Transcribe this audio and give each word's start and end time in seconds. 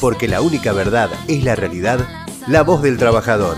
Porque 0.00 0.28
la 0.28 0.40
única 0.40 0.72
verdad 0.72 1.10
es 1.28 1.42
la 1.44 1.56
realidad, 1.56 1.98
la 2.46 2.62
voz 2.62 2.82
del 2.82 2.98
trabajador. 2.98 3.56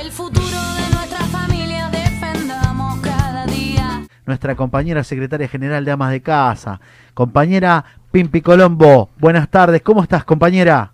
El 0.00 0.10
futuro 0.10 0.46
de 0.46 0.94
nuestra 0.96 1.18
familia 1.26 1.88
defendamos 1.90 3.00
cada 3.00 3.44
día. 3.46 4.02
Nuestra 4.24 4.54
compañera 4.54 5.04
secretaria 5.04 5.46
general 5.48 5.84
de 5.84 5.90
Amas 5.90 6.10
de 6.12 6.22
Casa, 6.22 6.80
compañera 7.14 7.84
Pimpi 8.10 8.40
Colombo. 8.40 9.10
Buenas 9.18 9.48
tardes, 9.50 9.82
¿cómo 9.82 10.02
estás, 10.02 10.24
compañera? 10.24 10.92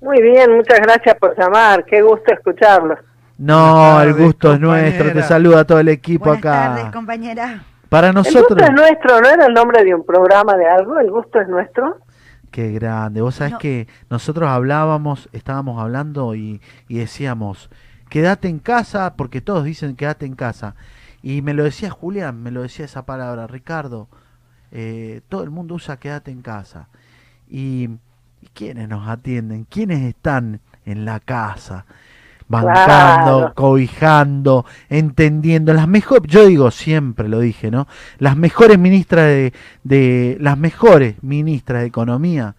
Muy 0.00 0.22
bien, 0.22 0.56
muchas 0.56 0.80
gracias 0.80 1.16
por 1.16 1.36
llamar. 1.38 1.84
Qué 1.84 2.00
gusto 2.00 2.32
escucharlos. 2.32 2.98
No, 3.36 3.74
Buenas 3.94 4.06
el 4.06 4.14
gusto 4.14 4.54
es 4.54 4.60
nuestro. 4.60 5.12
Te 5.12 5.22
saluda 5.22 5.64
todo 5.64 5.80
el 5.80 5.88
equipo 5.88 6.26
Buenas 6.26 6.44
acá. 6.44 6.74
tardes, 6.76 6.92
compañera. 6.92 7.62
Para 7.88 8.08
El 8.08 8.14
gusto 8.14 8.32
nosotros. 8.32 8.62
es 8.68 8.74
nuestro, 8.74 9.20
¿no 9.20 9.28
era 9.28 9.46
el 9.46 9.54
nombre 9.54 9.84
de 9.84 9.94
un 9.94 10.04
programa 10.04 10.54
de 10.56 10.66
algo? 10.66 10.98
El 10.98 11.10
gusto 11.10 11.40
es 11.40 11.48
nuestro. 11.48 11.98
Qué 12.50 12.72
grande. 12.72 13.20
Vos 13.20 13.36
sabés 13.36 13.52
No. 13.54 13.58
que 13.58 13.88
nosotros 14.10 14.48
hablábamos, 14.48 15.28
estábamos 15.32 15.80
hablando 15.80 16.34
y, 16.34 16.60
y 16.88 16.98
decíamos, 16.98 17.70
quédate 18.08 18.48
en 18.48 18.58
casa, 18.58 19.14
porque 19.16 19.40
todos 19.40 19.64
dicen 19.64 19.96
quédate 19.96 20.26
en 20.26 20.34
casa. 20.34 20.74
Y 21.22 21.42
me 21.42 21.52
lo 21.54 21.64
decía 21.64 21.90
Julián, 21.90 22.42
me 22.42 22.50
lo 22.50 22.62
decía 22.62 22.84
esa 22.84 23.04
palabra, 23.04 23.46
Ricardo. 23.46 24.08
eh, 24.70 25.22
todo 25.28 25.42
el 25.44 25.50
mundo 25.50 25.74
usa 25.76 25.98
quédate 25.98 26.30
en 26.30 26.42
casa. 26.42 26.88
Y, 27.48 27.88
¿y 28.42 28.46
quiénes 28.54 28.88
nos 28.88 29.08
atienden? 29.08 29.64
¿Quiénes 29.64 30.00
están 30.02 30.60
en 30.84 31.04
la 31.04 31.20
casa? 31.20 31.86
Bancando, 32.48 33.38
Claro. 33.38 33.52
cobijando, 33.54 34.64
entendiendo. 34.88 35.74
Las 35.74 35.86
mejores, 35.86 36.22
yo 36.30 36.46
digo 36.46 36.70
siempre, 36.70 37.28
lo 37.28 37.40
dije, 37.40 37.70
¿no? 37.70 37.86
Las 38.18 38.36
mejores 38.36 38.78
ministras 38.78 39.26
de, 39.26 39.52
de 39.84 40.36
las 40.40 40.56
mejores 40.56 41.22
ministras 41.22 41.82
de 41.82 41.88
economía 41.88 42.54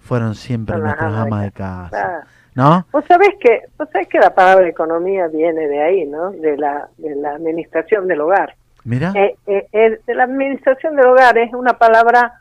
fueron 0.00 0.34
siempre 0.34 0.74
Son 0.76 0.84
nuestras 0.84 1.14
amas 1.14 1.44
de 1.44 1.52
casa. 1.52 2.26
¿no? 2.54 2.84
Vos 2.92 3.04
sabés 3.06 3.30
que, 3.40 3.60
vos 3.78 3.88
sabés 3.92 4.08
que 4.08 4.18
la 4.18 4.34
palabra 4.34 4.68
economía 4.68 5.28
viene 5.28 5.68
de 5.68 5.82
ahí, 5.82 6.04
¿no? 6.04 6.32
De 6.32 6.56
la, 6.58 6.88
de 6.98 7.14
la 7.14 7.30
administración 7.36 8.08
del 8.08 8.20
hogar. 8.20 8.54
Mira, 8.84 9.12
Eh, 9.14 9.36
eh, 9.46 9.66
eh, 9.72 10.00
de 10.06 10.14
la 10.14 10.24
administración 10.24 10.96
del 10.96 11.06
hogar 11.06 11.38
es 11.38 11.54
una 11.54 11.74
palabra 11.78 12.40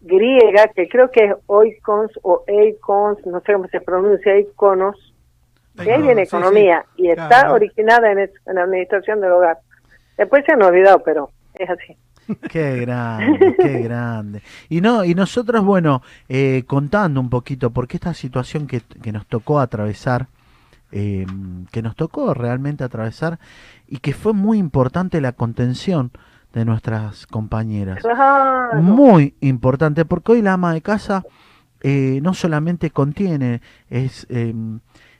griega 0.00 0.68
que 0.74 0.88
creo 0.88 1.10
que 1.10 1.26
es 1.26 1.34
oikons 1.46 2.10
o 2.22 2.42
eikons, 2.46 3.24
no 3.26 3.40
sé 3.40 3.52
cómo 3.52 3.68
se 3.68 3.80
pronuncia, 3.80 4.32
eikonos, 4.34 5.11
de 5.74 5.92
ahí 5.92 6.02
viene 6.02 6.24
Sí, 6.24 6.30
sí. 6.30 6.36
economía 6.36 6.84
y 6.96 7.08
está 7.08 7.28
Claro. 7.28 7.54
originada 7.54 8.12
en, 8.12 8.18
en 8.18 8.54
la 8.54 8.62
administración 8.62 9.20
del 9.20 9.32
hogar. 9.32 9.58
Después 10.18 10.44
se 10.46 10.52
han 10.52 10.62
olvidado, 10.62 11.02
pero 11.04 11.30
es 11.54 11.68
así. 11.70 11.96
qué 12.50 12.76
grande, 12.80 13.56
qué 13.58 13.80
grande. 13.80 14.42
Y 14.68 14.80
no, 14.80 15.04
y 15.04 15.14
nosotros, 15.14 15.64
bueno, 15.64 16.02
eh, 16.28 16.62
contando 16.66 17.20
un 17.20 17.30
poquito, 17.30 17.70
porque 17.70 17.96
esta 17.96 18.14
situación 18.14 18.66
que, 18.66 18.80
que 19.02 19.10
nos 19.12 19.26
tocó 19.26 19.58
atravesar, 19.58 20.28
eh, 20.92 21.26
que 21.72 21.82
nos 21.82 21.96
tocó 21.96 22.32
realmente 22.34 22.84
atravesar, 22.84 23.38
y 23.88 23.98
que 23.98 24.12
fue 24.12 24.34
muy 24.34 24.58
importante 24.58 25.20
la 25.20 25.32
contención 25.32 26.12
de 26.52 26.64
nuestras 26.66 27.26
compañeras. 27.26 27.98
Claro. 28.02 28.80
muy 28.82 29.34
importante 29.40 30.04
porque 30.04 30.32
hoy 30.32 30.42
la 30.42 30.52
ama 30.52 30.74
de 30.74 30.82
casa 30.82 31.24
eh, 31.82 32.20
no 32.22 32.34
solamente 32.34 32.90
contiene, 32.90 33.62
es, 33.90 34.26
eh, 34.30 34.54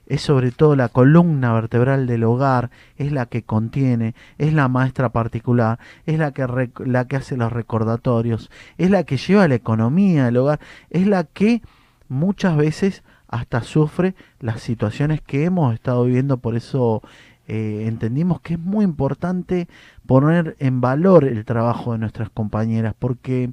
es 0.07 0.21
sobre 0.21 0.51
todo 0.51 0.75
la 0.75 0.89
columna 0.89 1.53
vertebral 1.53 2.07
del 2.07 2.23
hogar, 2.23 2.69
es 2.97 3.11
la 3.11 3.25
que 3.25 3.43
contiene, 3.43 4.15
es 4.37 4.53
la 4.53 4.67
maestra 4.67 5.09
particular, 5.09 5.79
es 6.05 6.19
la 6.19 6.31
que, 6.31 6.69
la 6.85 7.07
que 7.07 7.15
hace 7.15 7.37
los 7.37 7.51
recordatorios, 7.51 8.49
es 8.77 8.89
la 8.89 9.03
que 9.03 9.17
lleva 9.17 9.47
la 9.47 9.55
economía 9.55 10.25
del 10.25 10.37
hogar, 10.37 10.59
es 10.89 11.07
la 11.07 11.23
que 11.23 11.61
muchas 12.09 12.57
veces 12.57 13.03
hasta 13.27 13.63
sufre 13.63 14.13
las 14.39 14.61
situaciones 14.61 15.21
que 15.21 15.45
hemos 15.45 15.73
estado 15.73 16.03
viviendo, 16.03 16.37
por 16.37 16.55
eso 16.55 17.01
eh, 17.47 17.85
entendimos 17.87 18.41
que 18.41 18.53
es 18.53 18.59
muy 18.59 18.85
importante 18.85 19.67
poner 20.05 20.55
en 20.59 20.81
valor 20.81 21.25
el 21.25 21.43
trabajo 21.43 21.93
de 21.93 21.97
nuestras 21.97 22.29
compañeras, 22.29 22.93
porque 22.97 23.51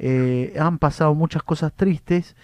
eh, 0.00 0.54
han 0.60 0.78
pasado 0.78 1.14
muchas 1.14 1.42
cosas 1.42 1.72
tristes 1.72 2.36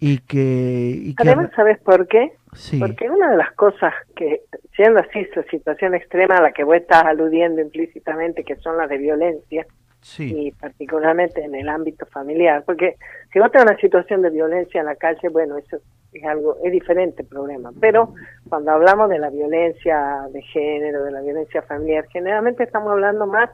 y 0.00 0.18
que... 0.18 0.38
Y 0.38 1.14
que 1.14 1.22
Además, 1.22 1.50
¿sabes 1.54 1.78
por 1.78 2.08
qué? 2.08 2.32
sí, 2.54 2.78
Porque 2.78 3.08
una 3.08 3.30
de 3.30 3.36
las 3.36 3.52
cosas 3.52 3.92
que, 4.16 4.42
siendo 4.74 5.00
así 5.00 5.20
esa 5.20 5.42
situación 5.44 5.94
extrema 5.94 6.38
a 6.38 6.42
la 6.42 6.52
que 6.52 6.64
vos 6.64 6.76
estás 6.76 7.04
aludiendo 7.04 7.60
implícitamente, 7.60 8.42
que 8.42 8.56
son 8.56 8.78
las 8.78 8.88
de 8.88 8.98
violencia, 8.98 9.66
sí, 10.00 10.34
y 10.34 10.52
particularmente 10.52 11.44
en 11.44 11.54
el 11.54 11.68
ámbito 11.68 12.06
familiar, 12.06 12.64
porque 12.64 12.96
si 13.32 13.38
vos 13.38 13.52
tenés 13.52 13.70
una 13.70 13.80
situación 13.80 14.22
de 14.22 14.30
violencia 14.30 14.80
en 14.80 14.86
la 14.86 14.96
calle, 14.96 15.28
bueno, 15.28 15.58
eso 15.58 15.78
es 16.12 16.24
algo, 16.24 16.56
es 16.64 16.72
diferente 16.72 17.22
el 17.22 17.28
problema, 17.28 17.70
pero 17.78 18.14
cuando 18.48 18.72
hablamos 18.72 19.10
de 19.10 19.18
la 19.18 19.30
violencia 19.30 20.26
de 20.32 20.42
género, 20.42 21.04
de 21.04 21.12
la 21.12 21.20
violencia 21.20 21.62
familiar, 21.62 22.06
generalmente 22.10 22.64
estamos 22.64 22.90
hablando 22.90 23.26
más 23.26 23.50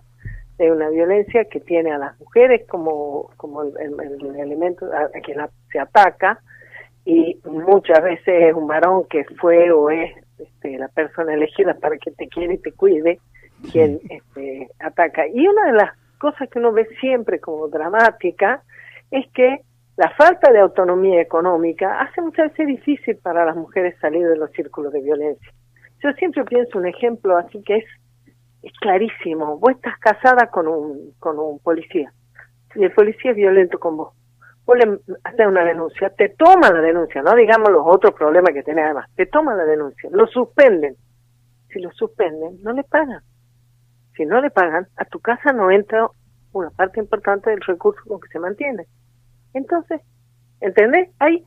de 0.59 0.73
una 0.73 0.89
violencia 0.89 1.45
que 1.45 1.61
tiene 1.61 1.93
a 1.93 1.99
las 1.99 2.19
mujeres 2.21 2.67
como, 2.69 3.31
como 3.37 3.63
el, 3.63 3.73
el- 3.81 4.01
el 4.27 4.37
elemento 4.41 4.87
a, 4.93 5.03
a 5.17 5.21
quien 5.23 5.39
la- 5.39 5.51
se 5.71 5.79
ataca, 5.79 6.41
y 7.05 7.39
muchas 7.45 8.03
veces 8.03 8.27
es 8.49 8.55
un 8.55 8.67
varón 8.67 9.05
que 9.09 9.25
fue 9.41 9.71
o 9.71 9.91
es 9.91 10.13
este, 10.39 10.77
la 10.79 10.89
persona 10.89 11.35
elegida 11.35 11.75
para 11.75 11.97
que 11.99 12.11
te 12.11 12.27
quiere 12.29 12.55
y 12.55 12.59
te 12.59 12.73
cuide 12.73 13.21
quien 13.71 14.01
este, 14.11 14.69
ataca. 14.81 15.27
Y 15.29 15.47
una 15.47 15.67
de 15.67 15.73
las 15.73 15.91
cosas 16.19 16.49
que 16.51 16.59
uno 16.59 16.73
ve 16.73 16.87
siempre 17.01 17.39
como 17.39 17.69
dramática 17.69 18.63
es 19.11 19.25
que 19.33 19.61
la 19.97 20.11
falta 20.11 20.51
de 20.53 20.59
autonomía 20.59 21.21
económica 21.21 22.01
hace 22.01 22.21
muchas 22.21 22.51
veces 22.51 22.67
difícil 22.67 23.17
para 23.17 23.45
las 23.45 23.57
mujeres 23.57 23.95
salir 24.01 24.27
de 24.27 24.37
los 24.37 24.51
círculos 24.51 24.93
de 24.93 25.01
violencia. 25.01 25.53
Yo 26.03 26.13
siempre 26.15 26.45
pienso 26.45 26.77
un 26.79 26.87
ejemplo 26.87 27.37
así 27.37 27.63
que 27.63 27.77
es, 27.77 27.85
es 28.67 28.79
clarísimo. 28.81 29.59
Vos 29.59 29.73
estás 29.73 29.99
casada 29.99 30.49
con 30.49 30.67
un, 30.69 31.13
con 31.19 31.39
un 31.39 31.59
policía 31.61 32.13
y 32.77 32.85
el 32.85 32.93
policía 32.93 33.31
es 33.31 33.37
violento 33.37 33.79
con 33.79 33.97
vos. 33.97 34.15
Vos 34.65 34.77
le 34.77 34.99
haces 35.25 35.47
una 35.47 35.65
denuncia, 35.65 36.11
te 36.11 36.31
toman 36.31 36.75
la 36.75 36.81
denuncia, 36.81 37.23
no 37.23 37.35
digamos 37.35 37.71
los 37.71 37.83
otros 37.87 38.15
problemas 38.15 38.53
que 38.53 38.63
tenés 38.63 38.85
además, 38.85 39.09
te 39.15 39.27
toman 39.27 39.57
la 39.57 39.65
denuncia, 39.65 40.11
lo 40.13 40.27
suspenden. 40.27 40.97
Si 41.69 41.81
lo 41.81 41.91
suspenden, 41.93 42.63
no 42.63 42.73
le 42.73 42.85
pagan. 42.85 43.23
Si 44.17 44.25
no 44.25 44.41
le 44.41 44.51
pagan, 44.51 44.87
a 44.97 45.05
tu 45.05 45.21
casa 45.21 45.53
no 45.53 45.71
entra 45.71 46.09
una 46.53 46.71
parte 46.71 47.01
importante 47.01 47.51
del 47.51 47.61
recurso 47.61 48.01
con 48.07 48.21
que 48.21 48.29
se 48.29 48.39
mantiene. 48.39 48.87
Entonces, 49.53 50.01
¿entendés? 50.61 51.11
Hay, 51.19 51.45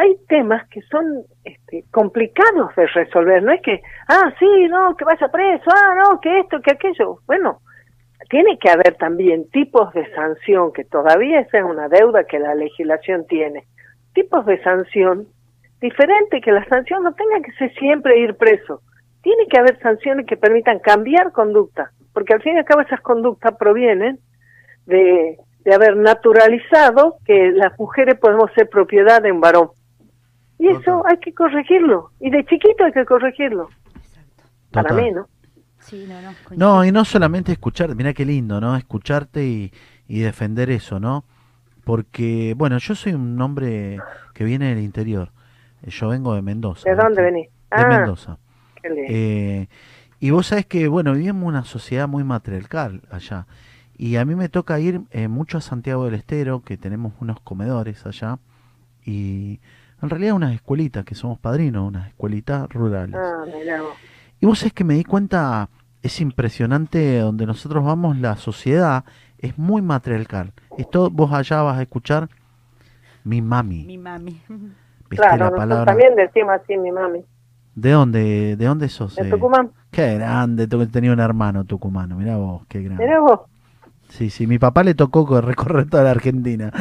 hay 0.00 0.16
temas 0.28 0.66
que 0.68 0.80
son 0.82 1.24
este, 1.44 1.84
complicados 1.90 2.74
de 2.74 2.86
resolver. 2.86 3.42
No 3.42 3.52
es 3.52 3.60
que, 3.60 3.82
ah, 4.08 4.32
sí, 4.38 4.66
no, 4.68 4.96
que 4.96 5.04
vaya 5.04 5.28
preso, 5.28 5.70
ah, 5.70 5.94
no, 5.94 6.20
que 6.20 6.40
esto, 6.40 6.60
que 6.62 6.72
aquello. 6.72 7.18
Bueno, 7.26 7.60
tiene 8.30 8.58
que 8.58 8.70
haber 8.70 8.94
también 8.94 9.50
tipos 9.50 9.92
de 9.92 10.10
sanción, 10.14 10.72
que 10.72 10.84
todavía 10.84 11.40
esa 11.40 11.58
es 11.58 11.64
una 11.64 11.88
deuda 11.88 12.24
que 12.24 12.38
la 12.38 12.54
legislación 12.54 13.26
tiene. 13.26 13.64
Tipos 14.14 14.46
de 14.46 14.62
sanción 14.62 15.26
diferente, 15.82 16.40
que 16.40 16.52
la 16.52 16.64
sanción 16.64 17.02
no 17.02 17.12
tenga 17.12 17.42
que 17.42 17.52
ser 17.52 17.72
siempre 17.74 18.20
ir 18.20 18.36
preso. 18.36 18.80
Tiene 19.22 19.46
que 19.48 19.58
haber 19.58 19.78
sanciones 19.80 20.24
que 20.26 20.38
permitan 20.38 20.78
cambiar 20.78 21.32
conducta, 21.32 21.90
porque 22.14 22.32
al 22.32 22.42
fin 22.42 22.54
y 22.54 22.58
al 22.58 22.64
cabo 22.64 22.80
esas 22.80 23.02
conductas 23.02 23.54
provienen 23.58 24.18
de, 24.86 25.36
de 25.62 25.74
haber 25.74 25.94
naturalizado 25.96 27.16
que 27.26 27.52
las 27.52 27.78
mujeres 27.78 28.18
podemos 28.18 28.50
ser 28.54 28.70
propiedad 28.70 29.20
de 29.20 29.30
un 29.30 29.42
varón. 29.42 29.70
Y 30.60 30.68
eso 30.68 31.02
hay 31.06 31.18
que 31.18 31.32
corregirlo, 31.32 32.10
y 32.20 32.30
de 32.30 32.44
chiquito 32.44 32.84
hay 32.84 32.92
que 32.92 33.04
corregirlo, 33.06 33.68
para 34.70 34.90
total. 34.90 35.04
mí, 35.04 35.10
¿no? 35.12 35.26
Sí, 35.78 36.04
no, 36.06 36.20
no. 36.20 36.34
No, 36.56 36.84
y 36.84 36.92
no 36.92 37.04
solamente 37.06 37.52
escuchar, 37.52 37.94
mira 37.94 38.12
qué 38.12 38.26
lindo, 38.26 38.60
¿no? 38.60 38.76
Escucharte 38.76 39.44
y, 39.46 39.72
y 40.06 40.20
defender 40.20 40.68
eso, 40.70 41.00
¿no? 41.00 41.24
Porque, 41.84 42.54
bueno, 42.56 42.76
yo 42.78 42.94
soy 42.94 43.14
un 43.14 43.40
hombre 43.40 43.98
que 44.34 44.44
viene 44.44 44.68
del 44.74 44.84
interior. 44.84 45.32
Eh, 45.82 45.90
Yo 45.90 46.08
vengo 46.08 46.34
de 46.34 46.42
Mendoza. 46.42 46.88
¿De 46.88 46.94
dónde 46.94 47.22
venís? 47.22 47.46
De 47.48 47.82
Ah, 47.82 47.86
Mendoza. 47.88 48.38
qué 48.82 48.88
lindo. 48.90 49.04
Eh, 49.08 49.68
y 50.20 50.30
vos 50.30 50.48
sabés 50.48 50.66
que, 50.66 50.88
bueno, 50.88 51.14
vivimos 51.14 51.48
una 51.48 51.64
sociedad 51.64 52.06
muy 52.06 52.22
matriarcal 52.22 53.00
allá. 53.10 53.46
Y 53.96 54.16
a 54.16 54.26
mí 54.26 54.34
me 54.34 54.50
toca 54.50 54.78
ir 54.78 55.00
eh, 55.10 55.28
mucho 55.28 55.56
a 55.58 55.60
Santiago 55.62 56.04
del 56.04 56.14
Estero, 56.14 56.60
que 56.60 56.76
tenemos 56.76 57.14
unos 57.20 57.40
comedores 57.40 58.04
allá. 58.06 58.38
Y 59.04 59.60
en 60.02 60.10
realidad 60.10 60.34
unas 60.34 60.54
escuelitas, 60.54 61.04
que 61.04 61.14
somos 61.14 61.38
padrinos, 61.38 61.88
unas 61.88 62.08
escuelitas 62.08 62.68
rurales. 62.70 63.16
Ah, 63.16 63.44
mirá 63.46 63.82
vos. 63.82 63.92
Y 64.40 64.46
vos 64.46 64.58
sabés 64.58 64.72
que 64.72 64.84
me 64.84 64.94
di 64.94 65.04
cuenta, 65.04 65.68
es 66.02 66.20
impresionante 66.20 67.18
donde 67.18 67.46
nosotros 67.46 67.84
vamos, 67.84 68.18
la 68.18 68.36
sociedad 68.36 69.04
es 69.38 69.58
muy 69.58 69.82
matriarcal. 69.82 70.52
Esto 70.78 71.10
vos 71.10 71.32
allá 71.32 71.62
vas 71.62 71.78
a 71.78 71.82
escuchar 71.82 72.28
mi 73.24 73.42
mami. 73.42 73.84
Mi 73.84 73.98
mami. 73.98 74.40
¿Viste 74.48 75.16
Claro, 75.16 75.36
la 75.36 75.44
nosotros 75.44 75.56
palabra? 75.58 75.84
también 75.84 76.16
decimos 76.16 76.54
así, 76.62 76.76
mi 76.76 76.90
mami. 76.90 77.24
¿De 77.74 77.90
dónde, 77.90 78.56
de 78.56 78.64
dónde 78.64 78.88
sos? 78.88 79.14
¿De 79.16 79.28
eh? 79.28 79.30
Tucumán? 79.30 79.70
Qué 79.90 80.14
grande, 80.14 80.66
tenía 80.66 81.12
un 81.12 81.20
hermano 81.20 81.64
tucumano, 81.64 82.16
mirá 82.16 82.36
vos, 82.36 82.62
qué 82.68 82.82
grande. 82.82 83.04
Mirá 83.04 83.20
vos. 83.20 83.40
Sí, 84.10 84.28
sí, 84.28 84.46
mi 84.46 84.58
papá 84.58 84.82
le 84.82 84.94
tocó 84.94 85.24
co- 85.24 85.40
recorrer 85.40 85.88
toda 85.88 86.02
la 86.02 86.10
Argentina. 86.10 86.72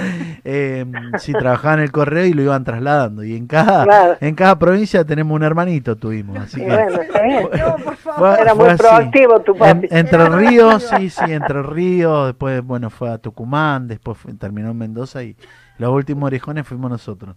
Eh, 0.43 0.83
sí, 1.19 1.31
trabajaba 1.31 1.75
en 1.75 1.79
el 1.81 1.91
correo 1.91 2.25
y 2.25 2.33
lo 2.33 2.41
iban 2.41 2.63
trasladando. 2.63 3.23
Y 3.23 3.35
en 3.35 3.45
cada, 3.47 3.83
Claro. 3.85 4.17
en 4.19 4.35
cada 4.35 4.57
provincia 4.59 5.05
tenemos 5.05 5.35
un 5.35 5.43
hermanito, 5.43 5.95
tuvimos. 5.95 6.37
Así 6.39 6.57
que, 6.59 6.65
bueno, 6.67 7.01
está 7.01 7.21
bien. 7.21 7.43
No, 7.57 7.75
por 7.83 7.95
favor. 7.95 8.19
Fue- 8.35 8.41
Era 8.41 8.55
muy 8.55 8.75
proactivo 8.75 9.39
tu 9.41 9.55
papi. 9.55 9.87
En- 9.91 9.97
entre 9.99 10.27
Ríos, 10.29 10.83
sí, 10.97 11.09
sí, 11.09 11.25
Entre 11.31 11.61
Ríos, 11.61 12.27
después, 12.27 12.63
bueno, 12.63 12.89
fue 12.89 13.09
a 13.11 13.17
Tucumán, 13.19 13.87
después 13.87 14.17
fue- 14.17 14.33
terminó 14.33 14.71
en 14.71 14.77
Mendoza 14.77 15.23
y 15.23 15.35
los 15.77 15.91
últimos 15.93 16.27
orejones 16.27 16.67
fuimos 16.67 16.89
nosotros. 16.89 17.35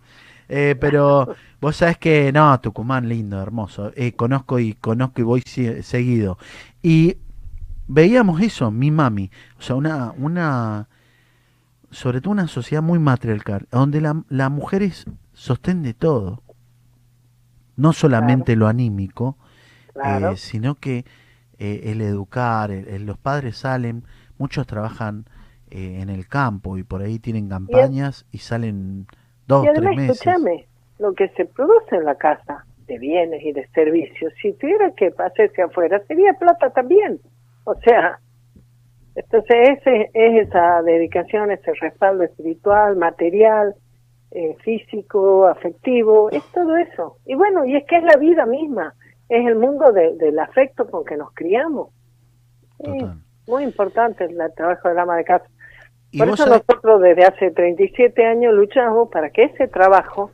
Eh, 0.49 0.75
pero 0.81 1.35
vos 1.61 1.77
sabés 1.77 1.97
que, 1.99 2.33
no, 2.33 2.59
Tucumán, 2.61 3.09
lindo, 3.09 3.41
hermoso. 3.41 3.93
Eh, 3.95 4.13
conozco 4.13 4.59
y 4.59 4.73
conozco 4.75 5.21
y 5.21 5.25
voy 5.25 5.43
si- 5.47 5.83
seguido. 5.83 6.37
Y 6.83 7.17
veíamos 7.93 8.41
eso, 8.41 8.71
mi 8.71 8.91
mami, 8.91 9.31
o 9.59 9.63
sea, 9.63 9.77
una, 9.77 10.13
una, 10.19 10.89
sobre 11.91 12.21
todo 12.21 12.33
una 12.33 12.49
sociedad 12.49 12.83
muy 12.83 12.99
matriarcal, 12.99 13.67
donde 13.71 14.01
la, 14.01 14.23
la 14.29 14.49
mujer 14.49 14.83
es 14.83 15.07
sostén 15.33 15.83
de 15.83 15.95
todo. 15.95 16.43
No 17.77 17.93
solamente 17.93 18.55
lo 18.57 18.67
anímico, 18.69 19.37
Claro. 19.93 20.33
eh, 20.33 20.37
sino 20.37 20.75
que 20.75 21.05
eh, 21.59 21.81
el 21.93 22.01
educar, 22.01 22.71
el- 22.71 22.89
el- 22.89 23.07
los 23.07 23.19
padres 23.19 23.57
salen, 23.59 24.05
muchos 24.39 24.67
trabajan 24.67 25.27
eh, 25.71 26.01
en 26.01 26.11
el 26.11 26.27
campo 26.29 26.77
y 26.77 26.83
por 26.83 27.03
ahí 27.03 27.19
tienen 27.19 27.49
campañas 27.49 28.27
y, 28.31 28.39
salen 28.39 29.07
dos, 29.47 29.65
Y 29.65 29.69
además, 29.69 29.95
tres 29.95 29.97
meses. 29.97 30.21
escúchame, 30.27 30.67
lo 30.99 31.15
que 31.15 31.29
se 31.31 31.45
produce 31.47 31.97
en 31.97 32.05
la 32.05 32.17
casa 32.17 32.67
de 32.87 32.99
bienes 32.99 33.43
y 33.43 33.53
de 33.53 33.67
servicios, 33.69 34.33
si 34.43 34.53
tuviera 34.55 34.93
que 34.95 35.15
hacerse 35.19 35.63
afuera, 35.63 36.03
sería 36.07 36.35
plata 36.35 36.71
también. 36.71 37.21
O 37.65 37.75
sea, 37.77 38.19
entonces 39.15 39.79
ese, 39.79 40.11
es 40.15 40.49
esa 40.49 40.83
dedicación, 40.83 41.51
ese 41.51 41.73
respaldo 41.75 42.25
espiritual, 42.25 42.97
material, 42.97 43.75
eh, 44.31 44.57
físico, 44.65 45.47
afectivo, 45.47 46.31
es 46.31 46.43
todo 46.53 46.77
eso. 46.77 47.19
Y 47.27 47.35
bueno, 47.35 47.65
y 47.67 47.77
es 47.77 47.85
que 47.87 47.97
es 47.99 48.03
la 48.05 48.17
vida 48.17 48.47
misma, 48.47 48.95
es 49.29 49.47
el 49.47 49.57
mundo 49.57 49.93
de- 49.93 50.17
del 50.17 50.39
afecto 50.39 50.91
con 50.91 51.05
que 51.05 51.17
nos 51.17 51.33
criamos. 51.35 51.89
Es 52.79 53.05
muy 53.47 53.63
importante 53.65 54.25
el 54.25 54.39
trabajo 54.57 54.89
del 54.89 54.99
ama 54.99 55.17
de 55.17 55.25
casa. 55.25 55.45
Por 56.19 56.29
eso 56.35 56.45
sabés- 56.47 56.65
nosotros 56.69 57.01
desde 57.03 57.25
hace 57.25 57.51
37 57.51 58.25
años 58.27 58.55
luchamos 58.55 59.09
para 59.11 59.31
que 59.31 59.45
ese 59.45 59.69
trabajo 59.69 60.31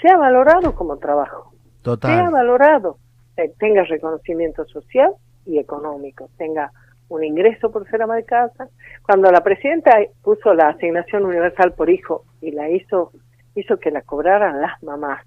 sea 0.00 0.16
valorado 0.16 0.74
como 0.74 0.96
trabajo, 0.98 1.52
sea 1.82 1.82
total, 1.82 2.30
valorado, 2.30 2.96
eh, 3.36 3.52
tenga 3.58 3.82
reconocimiento 3.84 4.64
social 4.66 5.12
y 5.50 5.58
económico, 5.58 6.28
tenga 6.36 6.70
un 7.08 7.24
ingreso 7.24 7.70
por 7.70 7.88
ser 7.90 8.02
ama 8.02 8.16
de 8.16 8.24
casa. 8.24 8.68
Cuando 9.04 9.30
la 9.30 9.42
presidenta 9.42 9.98
puso 10.22 10.54
la 10.54 10.68
asignación 10.68 11.24
universal 11.24 11.72
por 11.72 11.90
hijo 11.90 12.24
y 12.40 12.52
la 12.52 12.70
hizo, 12.70 13.12
hizo 13.54 13.78
que 13.78 13.90
la 13.90 14.02
cobraran 14.02 14.60
las 14.60 14.82
mamás, 14.82 15.26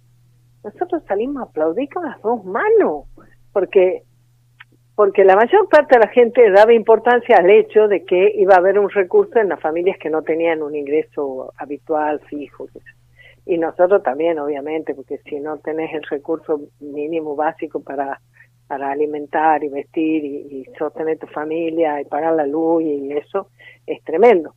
nosotros 0.64 1.04
salimos 1.08 1.44
a 1.44 1.46
aplaudir 1.46 1.90
con 1.90 2.06
las 2.06 2.22
dos 2.22 2.44
manos, 2.46 3.06
porque 3.52 4.04
porque 4.96 5.24
la 5.24 5.36
mayor 5.36 5.68
parte 5.70 5.96
de 5.96 6.06
la 6.06 6.12
gente 6.12 6.52
daba 6.52 6.72
importancia 6.72 7.38
al 7.38 7.50
hecho 7.50 7.88
de 7.88 8.06
que 8.06 8.32
iba 8.36 8.54
a 8.54 8.60
haber 8.60 8.78
un 8.78 8.92
recurso 8.92 9.40
en 9.40 9.50
las 9.50 9.60
familias 9.60 9.98
que 10.00 10.12
no 10.12 10.22
tenían 10.22 10.62
un 10.62 10.76
ingreso 10.76 11.52
habitual, 11.58 12.20
fijo. 12.30 12.68
Y 13.46 13.58
nosotros 13.58 14.04
también, 14.04 14.38
obviamente, 14.38 14.94
porque 14.94 15.18
si 15.26 15.40
no 15.40 15.58
tenés 15.58 15.94
el 15.96 16.04
recurso 16.04 16.62
mínimo 16.80 17.36
básico 17.36 17.82
para, 17.82 18.22
para 18.74 18.92
alimentar 18.92 19.64
y 19.64 19.70
vestir 19.70 20.26
y, 20.26 20.66
sostener 20.80 21.20
tu 21.20 21.28
familia 21.28 22.02
y 22.02 22.06
pagar 22.06 22.34
la 22.34 22.48
luz 22.48 22.82
y 22.82 23.12
eso, 23.12 23.50
es 23.86 24.04
tremendo. 24.04 24.56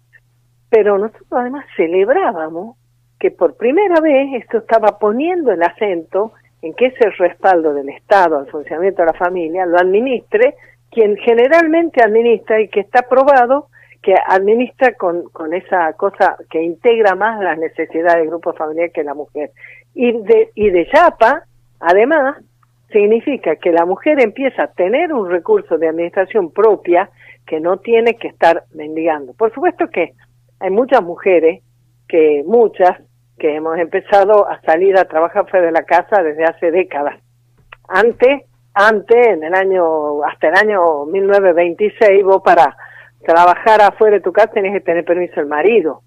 Pero 0.70 0.96
nosotros 0.96 1.26
además 1.32 1.66
celebrábamos 1.76 2.78
que 3.20 3.30
por 3.30 3.56
primera 3.58 4.00
vez 4.00 4.42
esto 4.42 4.58
estaba 4.58 4.98
poniendo 4.98 5.52
el 5.52 5.62
acento 5.62 6.32
en 6.62 6.72
que 6.72 6.86
ese 6.86 7.10
respaldo 7.18 7.74
del 7.74 7.90
Estado 7.90 8.38
al 8.38 8.46
funcionamiento 8.46 9.02
de 9.02 9.06
la 9.06 9.18
familia 9.18 9.66
lo 9.66 9.76
administre 9.76 10.54
quien 10.90 11.18
generalmente 11.18 12.02
administra 12.02 12.58
y 12.58 12.68
que 12.68 12.80
está 12.80 13.02
probado 13.02 13.68
que 14.02 14.14
administra 14.28 14.94
con, 14.94 15.28
con 15.28 15.52
esa 15.52 15.92
cosa 15.92 16.38
que 16.48 16.62
integra 16.62 17.14
más 17.16 17.38
las 17.42 17.58
necesidades 17.58 18.20
del 18.20 18.28
grupo 18.28 18.54
familiar 18.54 18.92
que 18.92 19.04
la 19.04 19.12
mujer. 19.12 19.50
Y 19.94 20.12
de, 20.12 20.52
y 20.54 20.70
de 20.70 20.88
Yapa, 20.90 21.42
además, 21.80 22.36
significa 22.92 23.56
que 23.56 23.72
la 23.72 23.84
mujer 23.84 24.20
empieza 24.20 24.64
a 24.64 24.72
tener 24.72 25.12
un 25.12 25.28
recurso 25.28 25.78
de 25.78 25.88
administración 25.88 26.52
propia 26.52 27.10
que 27.46 27.60
no 27.60 27.78
tiene 27.78 28.14
que 28.14 28.28
estar 28.28 28.64
mendigando. 28.74 29.34
Por 29.34 29.52
supuesto 29.52 29.88
que 29.88 30.12
hay 30.60 30.70
muchas 30.70 31.02
mujeres, 31.02 31.62
que 32.08 32.42
muchas, 32.46 32.98
que 33.38 33.54
hemos 33.54 33.78
empezado 33.78 34.48
a 34.48 34.60
salir 34.62 34.96
a 34.96 35.04
trabajar 35.04 35.48
fuera 35.48 35.66
de 35.66 35.72
la 35.72 35.84
casa 35.84 36.22
desde 36.22 36.44
hace 36.44 36.70
décadas. 36.70 37.20
Antes, 37.88 38.44
antes, 38.74 39.26
en 39.26 39.44
el 39.44 39.54
año, 39.54 40.22
hasta 40.24 40.48
el 40.48 40.54
año 40.56 41.06
1926, 41.06 42.24
vos 42.24 42.42
para 42.42 42.76
trabajar 43.24 43.80
afuera 43.82 44.16
de 44.16 44.22
tu 44.22 44.32
casa 44.32 44.52
tenés 44.52 44.72
que 44.72 44.80
tener 44.80 45.04
permiso 45.04 45.34
del 45.36 45.46
marido. 45.46 46.02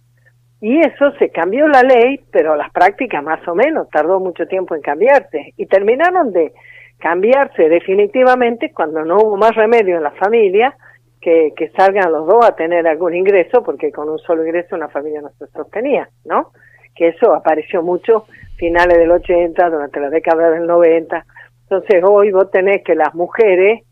Y 0.62 0.80
eso 0.80 1.12
se 1.20 1.30
cambió 1.30 1.68
la 1.68 1.84
ley, 1.84 2.20
pero 2.32 2.56
las 2.56 2.72
prácticas 2.72 3.24
más 3.24 3.46
o 3.48 3.56
menos, 3.56 3.90
tardó 3.90 4.20
mucho 4.20 4.46
tiempo 4.46 4.76
en 4.76 4.82
cambiarse. 4.82 5.54
Y 5.56 5.66
terminaron 5.68 6.34
de 6.34 6.54
cambiarse 6.98 7.70
definitivamente 7.70 8.72
cuando 8.74 9.06
no 9.06 9.18
hubo 9.18 9.38
más 9.38 9.56
remedio 9.56 9.98
en 9.98 10.04
la 10.04 10.12
familia 10.12 10.76
que, 11.22 11.54
que 11.56 11.70
salgan 11.70 12.12
los 12.12 12.28
dos 12.28 12.46
a 12.46 12.56
tener 12.56 12.88
algún 12.88 13.16
ingreso, 13.16 13.64
porque 13.64 13.92
con 13.92 14.10
un 14.10 14.20
solo 14.20 14.46
ingreso 14.46 14.76
una 14.76 14.90
familia 14.90 15.22
no 15.22 15.30
se 15.38 15.48
sostenía, 15.48 16.10
¿no? 16.26 16.52
Que 16.96 17.10
eso 17.10 17.34
apareció 17.34 17.82
mucho 17.82 18.26
finales 18.58 18.98
del 18.98 19.12
80, 19.12 19.70
durante 19.70 20.00
la 20.00 20.10
década 20.10 20.52
del 20.52 20.68
90. 20.68 21.26
Entonces 21.64 22.04
hoy 22.04 22.32
vos 22.32 22.52
tenés 22.52 22.84
que 22.84 22.96
las 22.96 23.16
mujeres, 23.16 23.84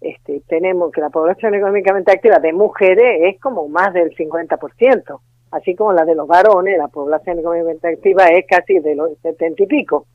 este, 0.00 0.42
tenemos 0.48 0.90
que 0.90 1.00
la 1.00 1.10
población 1.10 1.54
económicamente 1.54 2.12
activa 2.12 2.38
de 2.38 2.52
mujeres 2.52 3.20
es 3.22 3.40
como 3.40 3.68
más 3.68 3.92
del 3.94 4.10
50%, 4.16 5.20
así 5.56 5.74
como 5.74 5.92
la 5.92 6.04
de 6.04 6.14
los 6.14 6.26
varones, 6.26 6.78
la 6.78 6.88
población 6.88 7.38
económicamente 7.38 7.88
activa 7.88 8.26
es 8.28 8.46
casi 8.46 8.78
de 8.78 8.94
los 8.94 9.16
70 9.22 9.62
y 9.62 9.66
pico. 9.66 10.06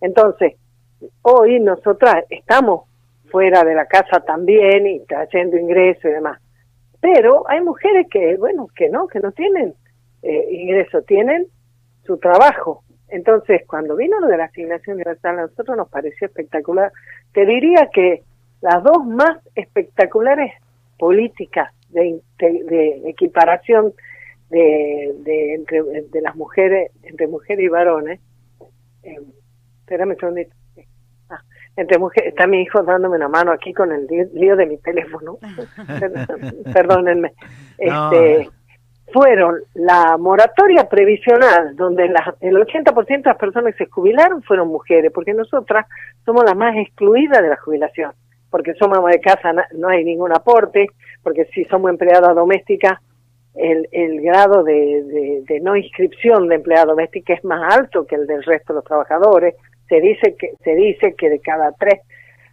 Entonces, 0.00 0.54
hoy 1.22 1.60
nosotras 1.60 2.24
estamos 2.30 2.82
fuera 3.30 3.62
de 3.64 3.74
la 3.74 3.86
casa 3.86 4.20
también 4.20 4.86
y 4.86 5.00
trayendo 5.00 5.56
ingresos 5.56 6.04
y 6.04 6.08
demás. 6.08 6.40
Pero 7.00 7.48
hay 7.48 7.60
mujeres 7.60 8.06
que, 8.10 8.36
bueno, 8.36 8.68
que 8.74 8.88
no, 8.88 9.06
que 9.06 9.20
no 9.20 9.32
tienen 9.32 9.74
eh, 10.22 10.48
ingreso, 10.50 11.02
tienen 11.02 11.46
su 12.04 12.16
trabajo. 12.18 12.82
Entonces, 13.08 13.62
cuando 13.66 13.96
vino 13.96 14.18
lo 14.20 14.26
de 14.26 14.36
la 14.36 14.44
asignación 14.44 14.96
universal, 14.96 15.38
a 15.38 15.42
nosotros 15.42 15.76
nos 15.76 15.88
pareció 15.88 16.26
espectacular. 16.26 16.90
Te 17.32 17.46
diría 17.46 17.88
que 17.92 18.22
las 18.60 18.82
dos 18.82 19.04
más 19.06 19.38
espectaculares 19.54 20.52
políticas 20.98 21.72
de, 21.90 22.20
de 22.38 23.02
equiparación 23.06 23.92
de, 24.50 25.14
de, 25.20 25.54
entre, 25.54 25.82
de 25.82 26.20
las 26.22 26.34
mujeres, 26.36 26.90
entre 27.02 27.26
mujeres 27.26 27.64
y 27.64 27.68
varones, 27.68 28.20
eh, 29.02 29.16
espérame 29.80 30.10
un 30.10 30.16
segundito. 30.16 30.54
Ah, 31.30 31.42
entre 31.76 31.98
mujeres, 31.98 32.30
está 32.30 32.46
mi 32.46 32.62
hijo 32.62 32.82
dándome 32.82 33.16
una 33.16 33.28
mano 33.28 33.52
aquí 33.52 33.72
con 33.74 33.92
el 33.92 34.06
lío- 34.06 34.56
de 34.56 34.66
mi 34.66 34.78
teléfono. 34.78 35.38
Perdónenme. 36.72 37.32
Este, 37.78 38.48
fueron 39.12 39.56
la 39.74 40.16
moratoria 40.18 40.88
previsional, 40.88 41.74
donde 41.76 42.08
la- 42.08 42.34
el 42.40 42.56
80% 42.56 43.24
de 43.24 43.30
las 43.30 43.38
personas 43.38 43.74
que 43.74 43.84
se 43.84 43.90
jubilaron 43.90 44.42
fueron 44.42 44.68
mujeres, 44.68 45.10
porque 45.14 45.32
nosotras 45.34 45.86
somos 46.24 46.44
las 46.44 46.56
más 46.56 46.76
excluidas 46.76 47.42
de 47.42 47.48
la 47.48 47.56
jubilación, 47.56 48.12
porque 48.50 48.74
somos 48.74 48.98
ama 48.98 49.10
de 49.10 49.20
casa, 49.20 49.52
no 49.74 49.88
hay 49.88 50.04
ningún 50.04 50.32
aporte, 50.32 50.88
porque 51.22 51.46
si 51.54 51.64
somos 51.66 51.90
empleadas 51.90 52.34
domésticas, 52.34 52.98
el, 53.54 54.20
grado 54.20 54.62
de, 54.62 55.42
de, 55.48 55.60
no 55.60 55.76
inscripción 55.76 56.48
de 56.48 56.56
empleada 56.56 56.86
doméstica 56.86 57.34
es 57.34 57.44
más 57.44 57.74
alto 57.76 58.06
que 58.06 58.14
el 58.14 58.26
del 58.26 58.42
resto 58.44 58.72
de 58.72 58.76
los 58.78 58.84
trabajadores. 58.84 59.54
Se 59.88 60.00
dice 60.00 60.36
que 60.38 60.52
se 60.62 60.74
dice 60.74 61.14
que 61.16 61.28
de 61.30 61.40
cada 61.40 61.72
tres 61.72 62.00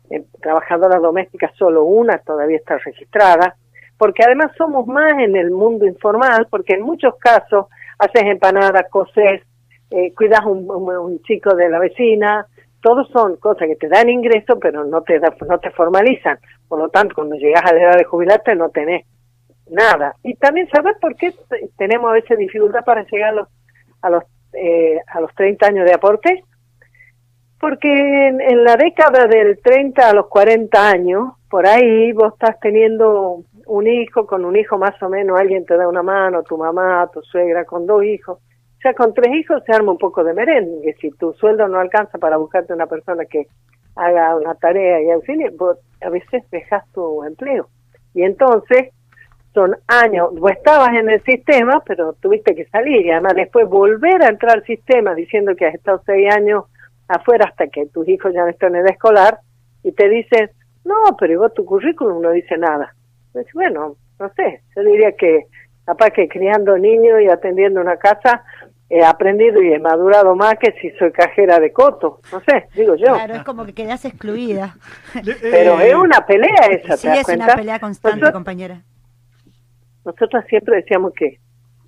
eh, 0.09 0.23
trabajadoras 0.41 1.01
domésticas 1.01 1.51
solo 1.55 1.83
una 1.83 2.17
todavía 2.19 2.57
está 2.57 2.77
registrada, 2.77 3.55
porque 3.97 4.23
además 4.23 4.51
somos 4.57 4.87
más 4.87 5.19
en 5.19 5.35
el 5.35 5.51
mundo 5.51 5.85
informal, 5.85 6.47
porque 6.49 6.73
en 6.73 6.81
muchos 6.81 7.15
casos 7.17 7.67
haces 7.99 8.23
empanadas, 8.23 8.89
cosés, 8.89 9.41
eh, 9.91 10.13
cuidas 10.13 10.45
un, 10.45 10.69
un, 10.69 10.89
un 10.97 11.21
chico 11.21 11.55
de 11.55 11.69
la 11.69 11.79
vecina, 11.79 12.45
todos 12.81 13.07
son 13.09 13.35
cosas 13.37 13.67
que 13.67 13.75
te 13.75 13.87
dan 13.87 14.09
ingreso, 14.09 14.59
pero 14.59 14.83
no 14.85 15.01
te 15.01 15.19
da- 15.19 15.35
no 15.47 15.59
te 15.59 15.71
formalizan. 15.71 16.37
Por 16.67 16.79
lo 16.79 16.89
tanto, 16.89 17.15
cuando 17.15 17.35
llegas 17.35 17.63
a 17.65 17.73
la 17.73 17.81
edad 17.81 17.97
de 17.97 18.03
jubilarte 18.03 18.55
no 18.55 18.69
tenés 18.69 19.05
nada. 19.69 20.15
Y 20.23 20.35
también 20.35 20.67
sabes 20.69 20.95
por 20.99 21.15
qué 21.15 21.33
tenemos 21.77 22.09
a 22.09 22.13
veces 22.13 22.37
dificultad 22.37 22.83
para 22.83 23.05
llegar 23.05 23.29
a 23.29 23.33
los 23.33 23.47
a 24.01 24.09
los 24.09 24.23
eh, 24.53 24.99
a 25.07 25.19
los 25.19 25.33
30 25.35 25.67
años 25.67 25.85
de 25.85 25.93
aporte, 25.93 26.43
porque 27.59 28.27
en, 28.27 28.39
en 28.39 28.63
la 28.63 28.75
década 28.77 29.27
del 29.27 29.59
30 29.61 30.09
a 30.09 30.13
los 30.13 30.27
40 30.27 30.89
años, 30.89 31.33
por 31.49 31.67
ahí 31.67 32.13
vos 32.13 32.33
estás 32.33 32.59
teniendo 32.59 33.43
un 33.65 33.87
hijo, 33.87 34.25
con 34.25 34.45
un 34.45 34.55
hijo 34.55 34.77
más 34.77 35.01
o 35.01 35.09
menos 35.09 35.39
alguien 35.39 35.65
te 35.65 35.75
da 35.75 35.87
una 35.87 36.03
mano, 36.03 36.43
tu 36.43 36.57
mamá, 36.57 37.09
tu 37.11 37.21
suegra, 37.23 37.65
con 37.65 37.85
dos 37.85 38.03
hijos. 38.03 38.39
O 38.39 38.81
sea, 38.81 38.93
con 38.93 39.13
tres 39.13 39.33
hijos 39.35 39.63
se 39.65 39.73
arma 39.73 39.91
un 39.91 39.97
poco 39.97 40.23
de 40.23 40.33
merengue. 40.33 40.95
Si 41.01 41.09
tu 41.11 41.33
sueldo 41.33 41.67
no 41.67 41.79
alcanza 41.79 42.17
para 42.17 42.37
buscarte 42.37 42.73
una 42.73 42.85
persona 42.85 43.25
que 43.25 43.47
haga 43.95 44.35
una 44.35 44.55
tarea 44.55 45.01
y 45.01 45.09
auxilie, 45.09 45.49
vos 45.49 45.77
a 46.01 46.09
veces 46.09 46.43
dejas 46.51 46.83
tu 46.91 47.23
empleo. 47.23 47.67
Y 48.13 48.23
entonces 48.23 48.89
son 49.55 49.75
años, 49.87 50.29
vos 50.37 50.51
estabas 50.51 50.89
en 50.93 51.09
el 51.09 51.23
sistema, 51.23 51.81
pero 51.87 52.13
tuviste 52.21 52.53
que 52.53 52.65
salir 52.65 53.03
y 53.05 53.09
además 53.11 53.33
después 53.35 53.67
volver 53.67 54.21
a 54.21 54.27
entrar 54.27 54.57
al 54.57 54.65
sistema 54.65 55.15
diciendo 55.15 55.55
que 55.55 55.65
has 55.65 55.73
estado 55.73 56.01
seis 56.05 56.31
años 56.31 56.65
afuera 57.07 57.45
hasta 57.49 57.67
que 57.67 57.87
tus 57.87 58.07
hijos 58.07 58.31
ya 58.33 58.41
no 58.43 58.49
están 58.49 58.75
en 58.75 58.81
edad 58.81 58.91
escolar 58.91 59.39
y 59.81 59.91
te 59.93 60.07
dicen, 60.09 60.51
no, 60.83 60.95
pero 61.17 61.39
vos 61.39 61.53
tu 61.55 61.65
currículum 61.65 62.21
no 62.21 62.29
dice 62.31 62.57
nada. 62.57 62.93
Pues, 63.33 63.47
bueno, 63.55 63.95
no 64.19 64.29
sé, 64.35 64.61
yo 64.75 64.83
diría 64.83 65.13
que 65.13 65.45
capaz 65.85 66.11
que 66.11 66.27
criando 66.27 66.77
niños 66.77 67.21
y 67.21 67.27
atendiendo 67.29 67.79
una 67.81 67.97
casa 67.97 68.43
he 68.89 69.03
aprendido 69.03 69.61
y 69.63 69.73
he 69.73 69.79
madurado 69.79 70.35
más 70.35 70.55
que 70.59 70.71
si 70.81 70.91
soy 70.99 71.11
cajera 71.11 71.59
de 71.59 71.71
coto, 71.73 72.19
no 72.31 72.39
sé, 72.41 72.67
digo 72.75 72.95
yo. 72.95 73.13
Claro, 73.13 73.33
es 73.35 73.43
como 73.43 73.65
que 73.65 73.73
quedas 73.73 74.05
excluida. 74.05 74.75
Pero 75.41 75.79
es 75.79 75.95
una 75.95 76.23
pelea 76.25 76.67
esa, 76.69 76.89
¿te 76.93 76.97
Sí, 76.97 77.07
das 77.07 77.27
es 77.29 77.35
una 77.35 77.55
pelea 77.55 77.79
constante, 77.79 78.17
Nosotros- 78.19 78.33
compañera. 78.33 78.81
Nosotros 80.05 80.43
siempre 80.47 80.77
decíamos 80.77 81.13
que 81.17 81.39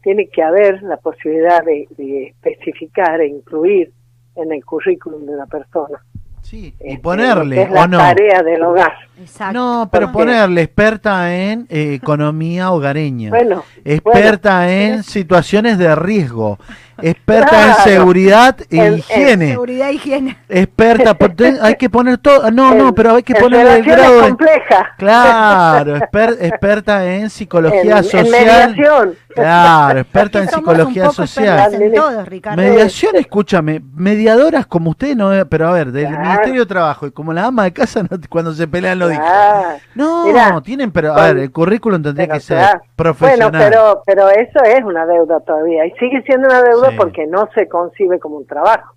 tiene 0.02 0.28
que 0.30 0.42
haber 0.42 0.82
la 0.84 0.98
posibilidad 0.98 1.64
de, 1.64 1.88
de 1.98 2.28
especificar 2.28 3.22
e 3.22 3.28
incluir 3.28 3.92
en 4.36 4.52
el 4.52 4.64
currículum 4.66 5.26
de 5.26 5.34
una 5.34 5.46
persona. 5.46 6.00
Sí, 6.42 6.74
y 6.80 6.92
este, 6.92 7.00
ponerle, 7.02 7.64
es 7.64 7.72
la 7.72 7.84
¿o 7.84 7.88
no? 7.88 7.98
tarea 7.98 8.42
del 8.42 8.64
hogar. 8.64 8.94
Exacto. 9.20 9.54
No, 9.54 9.90
pero 9.92 10.12
Porque- 10.12 10.30
ponerle 10.30 10.62
experta 10.62 11.36
en 11.36 11.68
eh, 11.70 11.96
economía 11.96 12.72
hogareña. 12.72 13.30
Bueno, 13.32 13.64
experta 13.84 14.72
en 14.72 15.04
situaciones 15.04 15.78
de 15.78 15.94
riesgo, 15.96 16.58
experta 17.02 17.68
en 17.68 17.74
seguridad 17.84 18.56
e 18.70 18.78
En- 18.78 18.86
en 18.86 18.98
higiene, 19.00 19.48
Seguridad 19.52 19.90
e 19.90 19.94
higiene. 19.94 20.38
experta, 20.50 21.16
hay 21.62 21.76
que 21.76 21.90
poner 21.90 22.18
todo, 22.18 22.50
no, 22.52 22.74
no, 22.74 22.94
pero 22.94 23.16
hay 23.16 23.24
que 23.24 23.36
ponerle 23.36 23.78
el 23.78 23.84
grado 23.84 24.22
de, 24.22 24.28
complejas. 24.30 24.84
claro, 24.98 25.96
exper- 25.98 26.38
experta 26.42 27.06
en 27.06 27.30
psicología 27.30 27.82
en, 27.82 27.98
en 27.98 28.04
social, 28.04 28.26
mediación. 28.32 29.16
claro, 29.34 30.00
experta 30.00 30.40
en 30.40 30.50
psicología 30.50 31.10
social. 31.12 31.74
en. 31.74 32.56
Mediación, 32.56 33.16
escúchame, 33.16 33.82
mediadoras 33.96 34.66
como 34.68 34.92
usted 34.92 35.16
no, 35.16 35.32
pero 35.50 35.68
a 35.68 35.72
ver, 35.74 35.92
del 35.92 36.08
Claro. 36.08 36.24
Ministerio 36.24 36.62
de 36.62 36.66
Trabajo 36.68 37.08
y 37.08 37.12
como 37.12 37.34
la 37.34 37.46
ama 37.46 37.64
de 37.66 37.74
casa 37.74 38.02
no- 38.04 38.18
cuando 38.30 38.54
se 38.54 38.68
pelean 38.68 39.00
lo 39.00 39.08
dijo. 39.10 39.22
Ah, 39.26 39.76
No, 39.96 40.26
Mirá, 40.26 40.60
tienen, 40.62 40.92
pero 40.92 41.14
a 41.14 41.28
ver, 41.28 41.38
el 41.38 41.52
currículum 41.52 42.02
tendría 42.02 42.28
que 42.28 42.40
ser 42.40 42.80
profesional. 42.96 43.52
Bueno, 43.52 43.66
pero, 43.66 44.04
pero 44.06 44.30
eso 44.30 44.64
es 44.64 44.84
una 44.84 45.06
deuda 45.06 45.40
todavía. 45.42 45.86
Y 45.86 45.92
sigue 46.00 46.22
siendo 46.26 46.48
una 46.48 46.62
deuda 46.62 46.87
Sí. 46.92 46.98
porque 46.98 47.28
no 47.28 47.50
se 47.54 47.68
concibe 47.68 48.20
como 48.20 48.38
un 48.38 48.46
trabajo. 48.48 48.96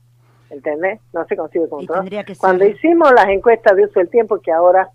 ¿Entendés? 0.51 1.01
No 1.13 1.25
se 1.27 1.37
concibe 1.37 1.69
como 1.69 1.83
un 1.83 1.87
trabajo. 1.87 2.09
Cuando 2.41 2.65
hicimos 2.67 3.13
las 3.13 3.29
encuestas 3.29 3.77
de 3.77 3.85
uso 3.85 4.01
del 4.01 4.09
tiempo, 4.11 4.41
que 4.41 4.51
ahora 4.51 4.89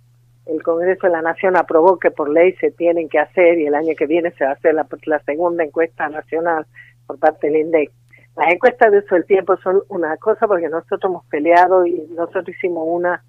el 0.47 0.61
Congreso 0.61 1.07
de 1.07 1.13
la 1.13 1.21
Nación 1.21 1.55
aprobó 1.55 1.97
que 1.97 2.11
por 2.11 2.29
ley 2.29 2.53
se 2.59 2.71
tienen 2.71 3.07
que 3.07 3.19
hacer, 3.19 3.57
y 3.57 3.65
el 3.67 3.73
año 3.73 3.93
que 3.97 4.05
viene 4.05 4.31
se 4.31 4.43
va 4.43 4.51
a 4.51 4.53
hacer 4.53 4.73
la, 4.75 4.85
la 5.05 5.19
segunda 5.19 5.63
encuesta 5.63 6.09
nacional 6.09 6.65
por 7.07 7.17
parte 7.19 7.47
del 7.47 7.61
INDEC. 7.61 7.91
Las 8.35 8.51
encuestas 8.53 8.91
de 8.91 8.97
uso 8.99 9.15
del 9.15 9.25
tiempo 9.25 9.55
son 9.57 9.81
una 9.87 10.17
cosa 10.17 10.45
porque 10.45 10.67
nosotros 10.67 11.05
hemos 11.05 11.25
peleado 11.27 11.85
y 11.85 12.05
nosotros 12.15 12.49
hicimos 12.49 12.83
una 12.85 13.23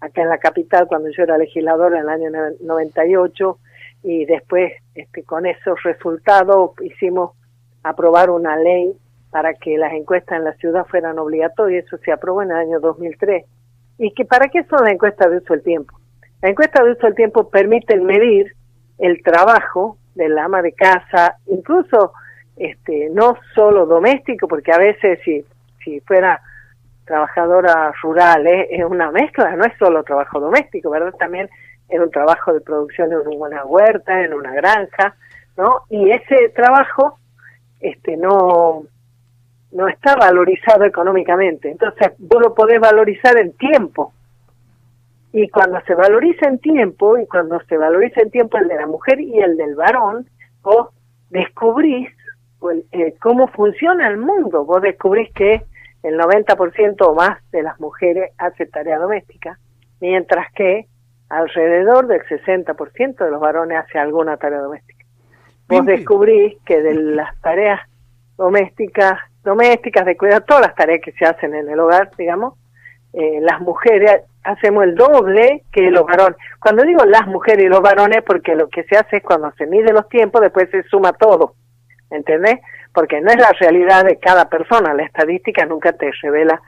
acá 0.00 0.22
en 0.22 0.28
la 0.28 0.38
capital 0.38 0.86
cuando 0.86 1.08
yo 1.10 1.24
era 1.24 1.36
legisladora 1.38 1.96
en 1.98 2.02
el 2.04 2.08
año 2.08 2.30
no- 2.30 2.50
98 2.60 3.58
y 4.04 4.26
después 4.26 4.72
este, 4.94 5.24
con 5.24 5.46
esos 5.46 5.82
resultados 5.82 6.70
hicimos 6.82 7.32
aprobar 7.82 8.30
una 8.30 8.56
ley 8.56 8.96
para 9.34 9.52
que 9.54 9.76
las 9.76 9.92
encuestas 9.94 10.38
en 10.38 10.44
la 10.44 10.52
ciudad 10.52 10.86
fueran 10.86 11.18
obligatorias, 11.18 11.84
eso 11.86 11.96
se 12.04 12.12
aprobó 12.12 12.42
en 12.42 12.52
el 12.52 12.56
año 12.56 12.78
2003. 12.78 13.44
¿Y 13.98 14.12
que 14.12 14.24
para 14.24 14.46
qué 14.46 14.62
son 14.62 14.84
las 14.84 14.92
encuestas 14.92 15.28
de 15.28 15.38
uso 15.38 15.54
del 15.54 15.64
tiempo? 15.64 15.98
Las 16.40 16.52
encuestas 16.52 16.84
de 16.84 16.92
uso 16.92 17.06
del 17.08 17.16
tiempo 17.16 17.50
permiten 17.50 18.04
medir 18.04 18.54
el 18.96 19.20
trabajo 19.24 19.98
del 20.14 20.38
ama 20.38 20.62
de 20.62 20.72
casa, 20.72 21.34
incluso 21.46 22.12
este 22.56 23.10
no 23.10 23.36
solo 23.56 23.86
doméstico, 23.86 24.46
porque 24.46 24.70
a 24.70 24.78
veces 24.78 25.18
si, 25.24 25.44
si 25.84 25.98
fuera 26.02 26.40
trabajadora 27.04 27.92
rural 28.04 28.46
¿eh? 28.46 28.68
es 28.70 28.84
una 28.84 29.10
mezcla, 29.10 29.56
no 29.56 29.64
es 29.64 29.76
solo 29.80 30.04
trabajo 30.04 30.38
doméstico, 30.38 30.90
¿verdad? 30.90 31.12
También 31.18 31.50
es 31.88 31.98
un 31.98 32.12
trabajo 32.12 32.52
de 32.52 32.60
producción 32.60 33.10
en 33.12 33.36
una 33.36 33.64
huerta, 33.64 34.22
en 34.22 34.32
una 34.32 34.52
granja, 34.54 35.16
¿no? 35.56 35.80
Y 35.90 36.12
ese 36.12 36.50
trabajo 36.50 37.18
este 37.80 38.16
no 38.16 38.84
no 39.74 39.88
está 39.88 40.14
valorizado 40.16 40.84
económicamente. 40.84 41.70
Entonces, 41.70 42.12
vos 42.18 42.40
lo 42.40 42.54
podés 42.54 42.80
valorizar 42.80 43.36
en 43.36 43.52
tiempo. 43.52 44.14
Y 45.32 45.48
cuando 45.48 45.80
se 45.80 45.94
valoriza 45.94 46.46
en 46.46 46.60
tiempo, 46.60 47.18
y 47.18 47.26
cuando 47.26 47.60
se 47.68 47.76
valoriza 47.76 48.22
en 48.22 48.30
tiempo 48.30 48.56
el 48.56 48.68
de 48.68 48.76
la 48.76 48.86
mujer 48.86 49.20
y 49.20 49.36
el 49.40 49.56
del 49.56 49.74
varón, 49.74 50.26
vos 50.62 50.88
descubrís 51.28 52.08
pues, 52.60 52.84
eh, 52.92 53.16
cómo 53.20 53.48
funciona 53.48 54.06
el 54.06 54.16
mundo. 54.16 54.64
Vos 54.64 54.80
descubrís 54.80 55.32
que 55.32 55.64
el 56.04 56.18
90% 56.18 56.96
o 57.00 57.14
más 57.14 57.38
de 57.50 57.62
las 57.64 57.80
mujeres 57.80 58.30
hace 58.38 58.66
tarea 58.66 58.98
doméstica, 58.98 59.58
mientras 60.00 60.52
que 60.52 60.86
alrededor 61.28 62.06
del 62.06 62.22
60% 62.22 63.24
de 63.24 63.30
los 63.30 63.40
varones 63.40 63.78
hace 63.78 63.98
alguna 63.98 64.36
tarea 64.36 64.60
doméstica. 64.60 65.04
Vos 65.66 65.84
descubrís 65.84 66.56
que 66.64 66.80
de 66.80 66.94
las 66.94 67.40
tareas 67.40 67.80
domésticas, 68.36 69.18
domésticas 69.44 70.04
de 70.06 70.16
cuidado, 70.16 70.42
todas 70.42 70.66
las 70.66 70.74
tareas 70.74 71.00
que 71.04 71.12
se 71.12 71.24
hacen 71.24 71.54
en 71.54 71.68
el 71.68 71.78
hogar, 71.78 72.10
digamos, 72.16 72.54
eh, 73.12 73.38
las 73.40 73.60
mujeres 73.60 74.22
hacemos 74.42 74.84
el 74.84 74.94
doble 74.94 75.62
que 75.72 75.90
los 75.90 76.04
varones. 76.04 76.36
Cuando 76.60 76.82
digo 76.82 77.04
las 77.04 77.26
mujeres 77.26 77.64
y 77.64 77.68
los 77.68 77.80
varones, 77.80 78.22
porque 78.26 78.54
lo 78.54 78.68
que 78.68 78.84
se 78.84 78.96
hace 78.96 79.18
es 79.18 79.22
cuando 79.22 79.52
se 79.52 79.66
mide 79.66 79.92
los 79.92 80.08
tiempos, 80.08 80.40
después 80.40 80.68
se 80.70 80.82
suma 80.84 81.12
todo, 81.12 81.54
¿entendés? 82.10 82.58
Porque 82.92 83.20
no 83.20 83.30
es 83.30 83.36
la 83.36 83.52
realidad 83.58 84.04
de 84.04 84.18
cada 84.18 84.48
persona, 84.48 84.94
la 84.94 85.04
estadística 85.04 85.64
nunca 85.64 85.92
te 85.92 86.10
revela 86.22 86.60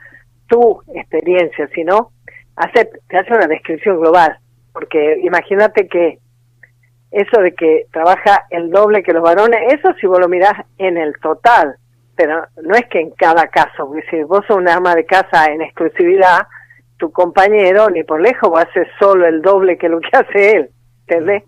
tu 0.47 0.81
experiencia, 0.93 1.67
sino 1.75 2.11
hace, 2.55 2.89
te 3.07 3.17
hace 3.17 3.33
una 3.33 3.47
descripción 3.47 3.99
global, 3.99 4.37
porque 4.73 5.19
imagínate 5.23 5.87
que 5.87 6.19
eso 7.11 7.41
de 7.41 7.53
que 7.53 7.85
trabaja 7.91 8.45
el 8.49 8.69
doble 8.69 9.03
que 9.03 9.13
los 9.13 9.23
varones, 9.23 9.73
eso 9.73 9.93
si 9.99 10.07
vos 10.07 10.19
lo 10.19 10.27
mirás 10.27 10.53
en 10.77 10.97
el 10.97 11.13
total, 11.19 11.75
pero 12.17 12.45
no 12.63 12.75
es 12.75 12.85
que 12.87 12.99
en 12.99 13.11
cada 13.11 13.47
caso, 13.47 13.87
porque 13.87 14.03
si 14.09 14.23
vos 14.23 14.43
sos 14.47 14.57
una 14.57 14.73
ama 14.75 14.95
de 14.95 15.05
casa 15.05 15.45
en 15.45 15.61
exclusividad, 15.61 16.47
tu 16.97 17.11
compañero 17.11 17.89
ni 17.89 18.03
por 18.03 18.19
lejos 18.19 18.51
va 18.53 18.61
a 18.61 18.63
hacer 18.63 18.89
solo 18.99 19.25
el 19.27 19.41
doble 19.41 19.77
que 19.77 19.87
lo 19.87 19.99
que 20.01 20.09
hace 20.11 20.51
él, 20.57 20.69
¿entendés? 21.07 21.43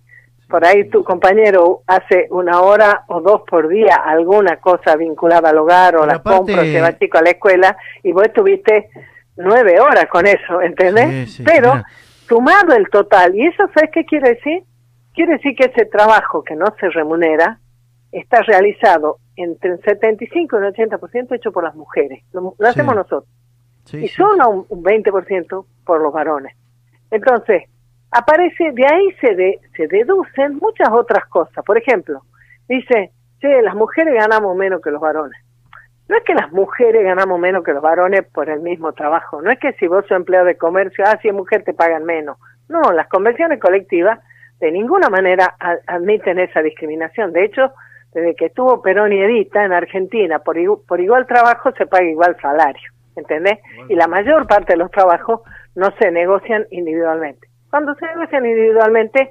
Por 0.48 0.64
ahí 0.66 0.88
tu 0.90 1.04
compañero 1.04 1.82
hace 1.88 2.28
una 2.30 2.62
hora 2.62 3.04
o 3.08 3.20
dos 3.22 3.42
por 3.50 3.68
día 3.68 3.96
alguna 3.96 4.58
cosa 4.58 4.96
vinculada 4.96 5.50
al 5.50 5.58
hogar 5.58 5.96
o 5.96 6.02
Pero 6.02 6.06
la 6.06 6.14
aparte- 6.20 6.38
compra, 6.38 6.64
se 6.64 6.82
va 6.82 6.98
chico 6.98 7.18
a 7.18 7.22
la 7.24 7.30
escuela 7.32 7.78
y 8.04 8.12
vos 8.12 8.24
estuviste 8.24 8.90
nueve 9.38 9.80
horas 9.80 10.06
con 10.08 10.26
eso, 10.28 10.62
¿entendés? 10.62 11.08
Sí, 11.32 11.38
sí, 11.38 11.44
Pero 11.44 11.74
mira. 11.76 11.86
sumado 12.28 12.76
el 12.76 12.88
total, 12.90 13.36
¿y 13.36 13.48
eso 13.48 13.64
sabes 13.74 13.90
qué 13.94 14.06
quiere 14.06 14.30
decir? 14.36 14.64
Quiere 15.14 15.34
decir 15.34 15.56
que 15.56 15.66
ese 15.66 15.86
trabajo 15.86 16.44
que 16.44 16.56
no 16.56 16.66
se 16.80 16.90
remunera 16.90 17.58
está 18.12 18.42
realizado 18.42 19.18
entre 19.36 19.72
el 19.74 19.82
75 19.82 20.60
y 20.60 20.66
el 20.66 20.74
80% 20.74 21.36
hecho 21.36 21.52
por 21.52 21.64
las 21.64 21.76
mujeres. 21.76 22.24
Lo, 22.34 22.56
lo 22.58 22.68
hacemos 22.68 22.94
Sí. 22.94 22.98
nosotros. 22.98 23.30
Sí, 23.86 23.98
y 23.98 24.08
sí, 24.08 24.16
solo 24.16 24.50
un, 24.50 24.66
un 24.70 24.84
20% 24.84 25.66
por 25.86 26.02
los 26.02 26.14
varones. 26.14 26.56
Entonces, 27.12 27.64
aparece, 28.12 28.72
de 28.74 28.86
ahí 28.86 29.12
se, 29.22 29.36
de, 29.36 29.60
se 29.76 29.88
deducen 29.88 30.58
muchas 30.58 30.90
otras 30.92 31.26
cosas. 31.28 31.64
Por 31.66 31.78
ejemplo, 31.78 32.22
dice, 32.68 33.12
che, 33.40 33.62
las 33.62 33.76
mujeres 33.76 34.14
ganamos 34.16 34.56
menos 34.56 34.82
que 34.82 34.92
los 34.92 35.02
varones. 35.02 35.40
No 36.08 36.18
es 36.18 36.24
que 36.24 36.34
las 36.34 36.52
mujeres 36.52 37.04
ganamos 37.04 37.40
menos 37.40 37.64
que 37.64 37.72
los 37.74 37.84
varones 37.84 38.24
por 38.34 38.50
el 38.50 38.62
mismo 38.62 38.94
trabajo. 38.94 39.42
No 39.42 39.52
es 39.52 39.60
que 39.60 39.74
si 39.74 39.88
vos 39.88 40.04
sos 40.08 40.18
empleado 40.18 40.46
de 40.48 40.58
comercio, 40.58 41.04
ah, 41.08 41.20
si 41.22 41.28
es 41.28 41.34
mujer 41.34 41.64
te 41.64 41.74
pagan 41.74 42.04
menos. 42.04 42.38
No, 42.68 42.82
las 42.92 43.08
convenciones 43.08 43.60
colectivas 43.60 44.20
de 44.60 44.72
ninguna 44.72 45.10
manera 45.10 45.56
admiten 45.88 46.40
esa 46.40 46.62
discriminación. 46.62 47.32
De 47.32 47.46
hecho, 47.46 47.74
desde 48.14 48.36
que 48.36 48.46
estuvo 48.48 48.82
Perón 48.82 49.14
y 49.14 49.20
Edita 49.22 49.64
en 49.64 49.72
Argentina, 49.74 50.40
por, 50.40 50.58
igu- 50.58 50.84
por 50.88 51.00
igual 51.00 51.28
trabajo 51.28 51.72
se 51.78 51.86
paga 51.86 52.06
igual 52.06 52.36
salario, 52.42 52.90
¿entendés? 53.16 53.60
Y 53.90 53.96
la 53.96 54.08
mayor 54.08 54.48
parte 54.48 54.74
de 54.74 54.78
los 54.78 54.92
trabajos 54.92 55.42
no 55.76 55.88
se 56.00 56.12
negocian 56.12 56.66
individualmente. 56.72 57.48
Cuando 57.70 57.94
se 57.96 58.08
negocian 58.08 58.46
individualmente, 58.46 59.30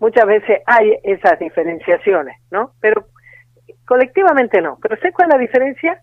muchas 0.00 0.26
veces 0.26 0.60
hay 0.66 0.96
esas 1.02 1.38
diferenciaciones, 1.38 2.36
¿no? 2.50 2.72
Pero 2.80 3.06
colectivamente 3.86 4.60
no. 4.60 4.78
Pero 4.82 4.96
¿sé 4.96 5.12
cuál 5.12 5.28
es 5.28 5.34
la 5.34 5.40
diferencia? 5.40 6.00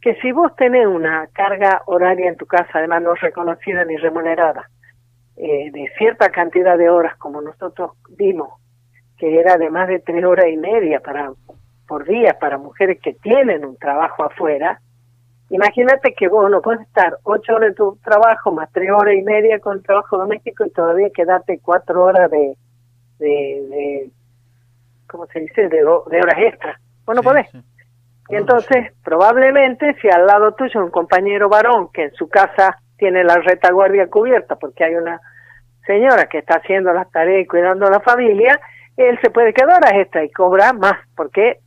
Que 0.00 0.14
si 0.16 0.32
vos 0.32 0.54
tenés 0.56 0.86
una 0.86 1.26
carga 1.32 1.82
horaria 1.86 2.28
en 2.28 2.36
tu 2.36 2.46
casa, 2.46 2.68
además 2.74 3.02
no 3.02 3.14
reconocida 3.14 3.84
ni 3.84 3.96
remunerada, 3.96 4.68
eh, 5.36 5.70
de 5.72 5.90
cierta 5.98 6.28
cantidad 6.30 6.78
de 6.78 6.88
horas 6.90 7.16
como 7.16 7.40
nosotros 7.40 7.92
vimos 8.16 8.50
que 9.18 9.38
era 9.40 9.56
de 9.56 9.70
más 9.70 9.88
de 9.88 10.00
tres 10.00 10.24
horas 10.24 10.46
y 10.48 10.56
media 10.56 11.00
para 11.00 11.32
por 11.86 12.04
día 12.06 12.38
para 12.38 12.58
mujeres 12.58 12.98
que 13.02 13.14
tienen 13.14 13.64
un 13.64 13.76
trabajo 13.76 14.24
afuera, 14.24 14.80
imagínate 15.50 16.14
que 16.14 16.28
vos 16.28 16.50
no 16.50 16.60
puedes 16.62 16.82
estar 16.82 17.16
ocho 17.24 17.54
horas 17.54 17.70
de 17.70 17.74
tu 17.74 17.96
trabajo 18.02 18.52
más 18.52 18.70
tres 18.72 18.90
horas 18.90 19.14
y 19.14 19.22
media 19.22 19.58
con 19.60 19.82
trabajo 19.82 20.18
doméstico 20.18 20.64
y 20.64 20.70
todavía 20.70 21.10
quedarte 21.10 21.60
cuatro 21.62 22.04
horas 22.04 22.30
de, 22.30 22.56
de, 23.18 23.26
de 23.68 24.10
¿cómo 25.08 25.26
se 25.26 25.40
dice?, 25.40 25.68
de, 25.68 25.78
de 25.78 25.84
horas 25.84 26.38
extras. 26.38 26.80
Vos 27.04 27.14
no 27.16 27.22
Sí, 27.22 27.28
podés. 27.28 27.50
sí. 27.50 27.62
Y 28.30 28.36
entonces, 28.36 28.92
probablemente, 29.04 29.94
si 30.00 30.08
al 30.08 30.26
lado 30.26 30.52
tuyo 30.54 30.82
un 30.82 30.90
compañero 30.90 31.50
varón 31.50 31.90
que 31.92 32.04
en 32.04 32.14
su 32.14 32.28
casa 32.28 32.78
tiene 32.96 33.22
la 33.22 33.36
retaguardia 33.36 34.06
cubierta 34.08 34.56
porque 34.56 34.84
hay 34.84 34.94
una 34.94 35.20
señora 35.86 36.26
que 36.26 36.38
está 36.38 36.54
haciendo 36.56 36.90
las 36.94 37.10
tareas 37.10 37.42
y 37.44 37.46
cuidando 37.46 37.86
a 37.86 37.90
la 37.90 38.00
familia, 38.00 38.58
él 38.96 39.18
se 39.22 39.28
puede 39.30 39.52
quedar 39.52 39.76
horas 39.76 39.92
extra 39.94 40.24
y 40.24 40.30
cobra 40.30 40.72
más, 40.72 40.94
porque 41.14 41.58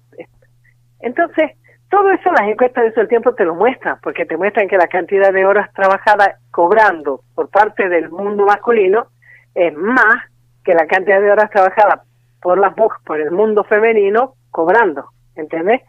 entonces 1.00 1.52
todo 1.90 2.12
eso 2.12 2.32
las 2.32 2.50
encuestas 2.50 2.84
de 2.84 2.90
eso 2.90 3.02
el 3.02 3.08
tiempo 3.08 3.34
te 3.34 3.46
lo 3.46 3.56
muestran, 3.56 3.98
porque 4.02 4.26
te 4.26 4.36
muestran 4.36 4.68
que 4.68 4.78
la 4.78 4.88
cantidad 4.88 5.32
de 5.32 5.46
horas 5.46 5.72
trabajadas 5.74 6.36
cobrando 6.52 7.22
por 7.34 7.50
parte 7.50 7.88
del 7.88 8.10
mundo 8.10 8.46
masculino 8.46 9.08
es 9.56 9.74
más 9.76 10.18
que 10.66 10.74
la 10.74 10.86
cantidad 10.86 11.22
de 11.22 11.32
horas 11.32 11.50
trabajadas 11.50 12.02
por 12.42 12.58
las 12.58 12.76
mujeres, 12.76 13.04
por 13.06 13.22
el 13.22 13.32
mundo 13.32 13.64
femenino 13.64 14.34
cobrando, 14.52 15.10
¿entendés? 15.36 15.82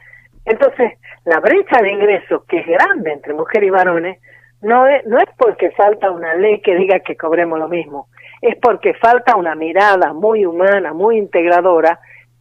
Entonces, 0.45 0.93
la 1.25 1.41
brecha 1.41 1.83
de 1.83 1.93
ingresos 1.93 2.45
que 2.45 2.61
es 2.61 2.67
grande 2.67 3.13
entre 3.13 3.35
mujeres 3.35 3.67
y 3.67 3.71
varones 3.71 4.19
no 4.63 4.87
es, 4.87 5.05
no 5.07 5.19
es 5.19 5.29
porque 5.37 5.71
falta 5.73 6.11
una 6.11 6.35
ley 6.35 6.61
que 6.61 6.75
diga 6.75 7.01
que 7.01 7.17
cobremos 7.17 7.59
lo 7.59 7.69
mismo, 7.69 8.09
es 8.41 8.57
porque 8.57 8.95
falta 8.95 9.37
una 9.37 9.55
mirada 9.55 10.13
muy 10.13 10.47
humana, 10.47 10.93
muy 10.93 11.19
integradora, 11.19 11.99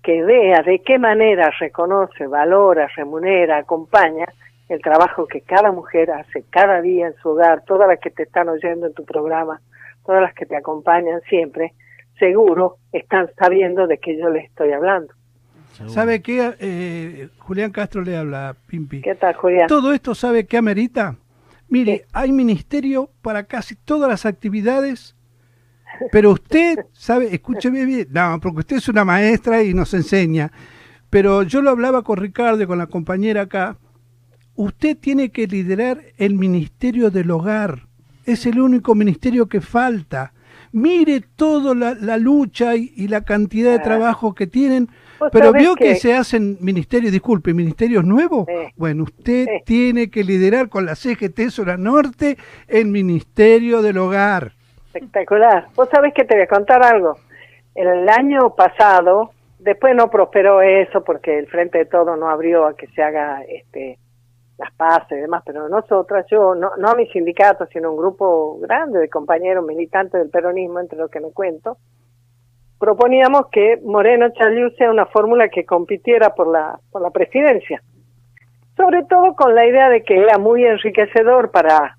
que 0.08 0.24
vea 0.24 0.62
de 0.62 0.80
qué 0.80 0.98
manera 0.98 1.52
reconoce, 1.60 2.28
valora, 2.28 2.88
remunera, 2.96 3.58
acompaña 3.58 4.26
el 4.70 4.82
trabajo 4.82 5.28
que 5.28 5.42
cada 5.42 5.74
mujer 5.74 6.12
hace 6.12 6.46
cada 6.50 6.80
día 6.80 7.08
en 7.08 7.16
su 7.22 7.32
hogar, 7.32 7.66
todas 7.68 7.90
las 7.90 8.00
que 8.00 8.10
te 8.12 8.24
están 8.24 8.48
oyendo 8.48 8.88
en 8.88 8.94
tu 8.94 9.04
programa, 9.04 9.60
todas 10.06 10.22
las 10.22 10.34
que 10.34 10.46
te 10.46 10.56
acompañan 10.56 11.20
siempre, 11.28 11.74
seguro 12.18 12.78
están 12.94 13.30
sabiendo 13.38 13.86
de 13.86 13.98
qué 13.98 14.18
yo 14.18 14.30
les 14.30 14.46
estoy 14.46 14.72
hablando. 14.72 15.14
¿Sabe 15.88 16.22
qué? 16.22 16.54
Eh, 16.58 17.28
Julián 17.40 17.74
Castro 17.74 18.02
le 18.02 18.16
habla, 18.16 18.56
Pimpi. 18.66 19.02
¿Qué 19.02 19.16
tal, 19.16 19.36
Julián? 19.36 19.68
Todo 19.68 19.92
esto, 19.92 20.16
¿sabe 20.16 20.46
qué 20.46 20.56
amerita? 20.56 21.18
Mire, 21.68 22.06
hay 22.14 22.32
ministerio 22.32 23.10
para 23.22 23.44
casi 23.44 23.76
todas 23.76 24.10
las 24.10 24.26
actividades, 24.26 25.17
pero 26.12 26.32
usted, 26.32 26.80
¿sabe? 26.94 27.34
Escúcheme 27.34 27.86
bien, 27.86 28.08
no, 28.12 28.40
porque 28.42 28.60
usted 28.60 28.78
es 28.78 28.88
una 28.90 29.06
maestra 29.06 29.64
y 29.64 29.74
nos 29.74 29.94
enseña, 29.94 30.52
pero 31.10 31.44
yo 31.44 31.62
lo 31.62 31.70
hablaba 31.70 32.04
con 32.04 32.18
Ricardo 32.18 32.62
y 32.64 32.68
con 32.68 32.78
la 32.78 32.88
compañera 32.88 33.42
acá, 33.44 33.78
usted 34.56 34.98
tiene 34.98 35.30
que 35.30 35.48
liderar 35.48 36.02
el 36.18 36.34
ministerio 36.36 37.10
del 37.10 37.32
hogar, 37.32 37.88
es 38.26 38.46
el 38.46 38.60
único 38.60 38.96
ministerio 38.96 39.48
que 39.48 39.62
falta. 39.62 40.34
Mire 40.74 41.22
toda 41.36 41.74
la, 41.74 41.94
la 41.96 42.18
lucha 42.18 42.76
y, 42.76 42.92
y 42.96 43.08
la 43.08 43.22
cantidad 43.22 43.72
de 43.72 43.78
Ah. 43.78 43.84
trabajo 43.84 44.36
que 44.36 44.48
tienen, 44.48 44.90
pero 45.32 45.54
vio 45.54 45.76
que 45.76 45.86
que- 45.94 45.96
se 45.96 46.14
hacen 46.14 46.58
ministerios, 46.60 47.12
disculpe, 47.14 47.54
ministerios 47.54 48.04
nuevos. 48.04 48.46
Bueno, 48.76 49.04
usted 49.04 49.48
tiene 49.66 50.10
que 50.10 50.24
liderar 50.26 50.68
con 50.68 50.86
la 50.86 50.96
CGT 50.96 51.50
Zona 51.52 51.78
Norte 51.78 52.38
el 52.68 52.88
Ministerio 52.88 53.82
del 53.82 53.98
Hogar. 53.98 54.57
Espectacular. 54.98 55.68
Vos 55.76 55.90
sabés 55.90 56.14
que 56.14 56.26
te 56.26 56.36
voy 56.36 56.44
a 56.44 56.48
contar 56.48 56.84
algo. 56.84 57.18
El 57.76 58.10
año 58.10 58.56
pasado, 58.56 59.32
después 59.60 59.96
no 59.96 60.10
prosperó 60.10 60.62
eso 60.62 61.04
porque 61.04 61.38
el 61.38 61.48
Frente 61.48 61.78
de 61.78 61.86
Todo 61.86 62.16
no 62.16 62.30
abrió 62.30 62.66
a 62.66 62.76
que 62.76 62.88
se 62.88 63.04
haga 63.04 63.44
este 63.44 64.00
las 64.58 64.74
paces 64.74 65.20
y 65.20 65.22
demás, 65.22 65.44
pero 65.46 65.70
nosotras, 65.70 66.26
yo, 66.32 66.56
no, 66.56 66.72
no 66.80 66.90
a 66.90 66.96
mi 66.96 67.06
sindicato, 67.10 67.68
sino 67.68 67.92
un 67.92 67.98
grupo 67.98 68.58
grande 68.60 68.98
de 68.98 69.08
compañeros 69.08 69.64
militantes 69.64 70.20
del 70.20 70.32
peronismo, 70.32 70.80
entre 70.80 70.98
los 70.98 71.12
que 71.12 71.20
me 71.20 71.32
cuento, 71.32 71.78
proponíamos 72.80 73.50
que 73.52 73.80
Moreno 73.84 74.30
Chaliú 74.32 74.72
sea 74.72 74.90
una 74.90 75.06
fórmula 75.06 75.50
que 75.50 75.64
compitiera 75.64 76.34
por 76.34 76.48
la, 76.48 76.80
por 76.92 77.04
la 77.04 77.12
presidencia. 77.12 77.84
Sobre 78.76 79.04
todo 79.04 79.36
con 79.36 79.54
la 79.54 79.68
idea 79.68 79.90
de 79.90 80.02
que 80.02 80.18
era 80.18 80.40
muy 80.40 80.66
enriquecedor 80.66 81.52
para 81.52 81.96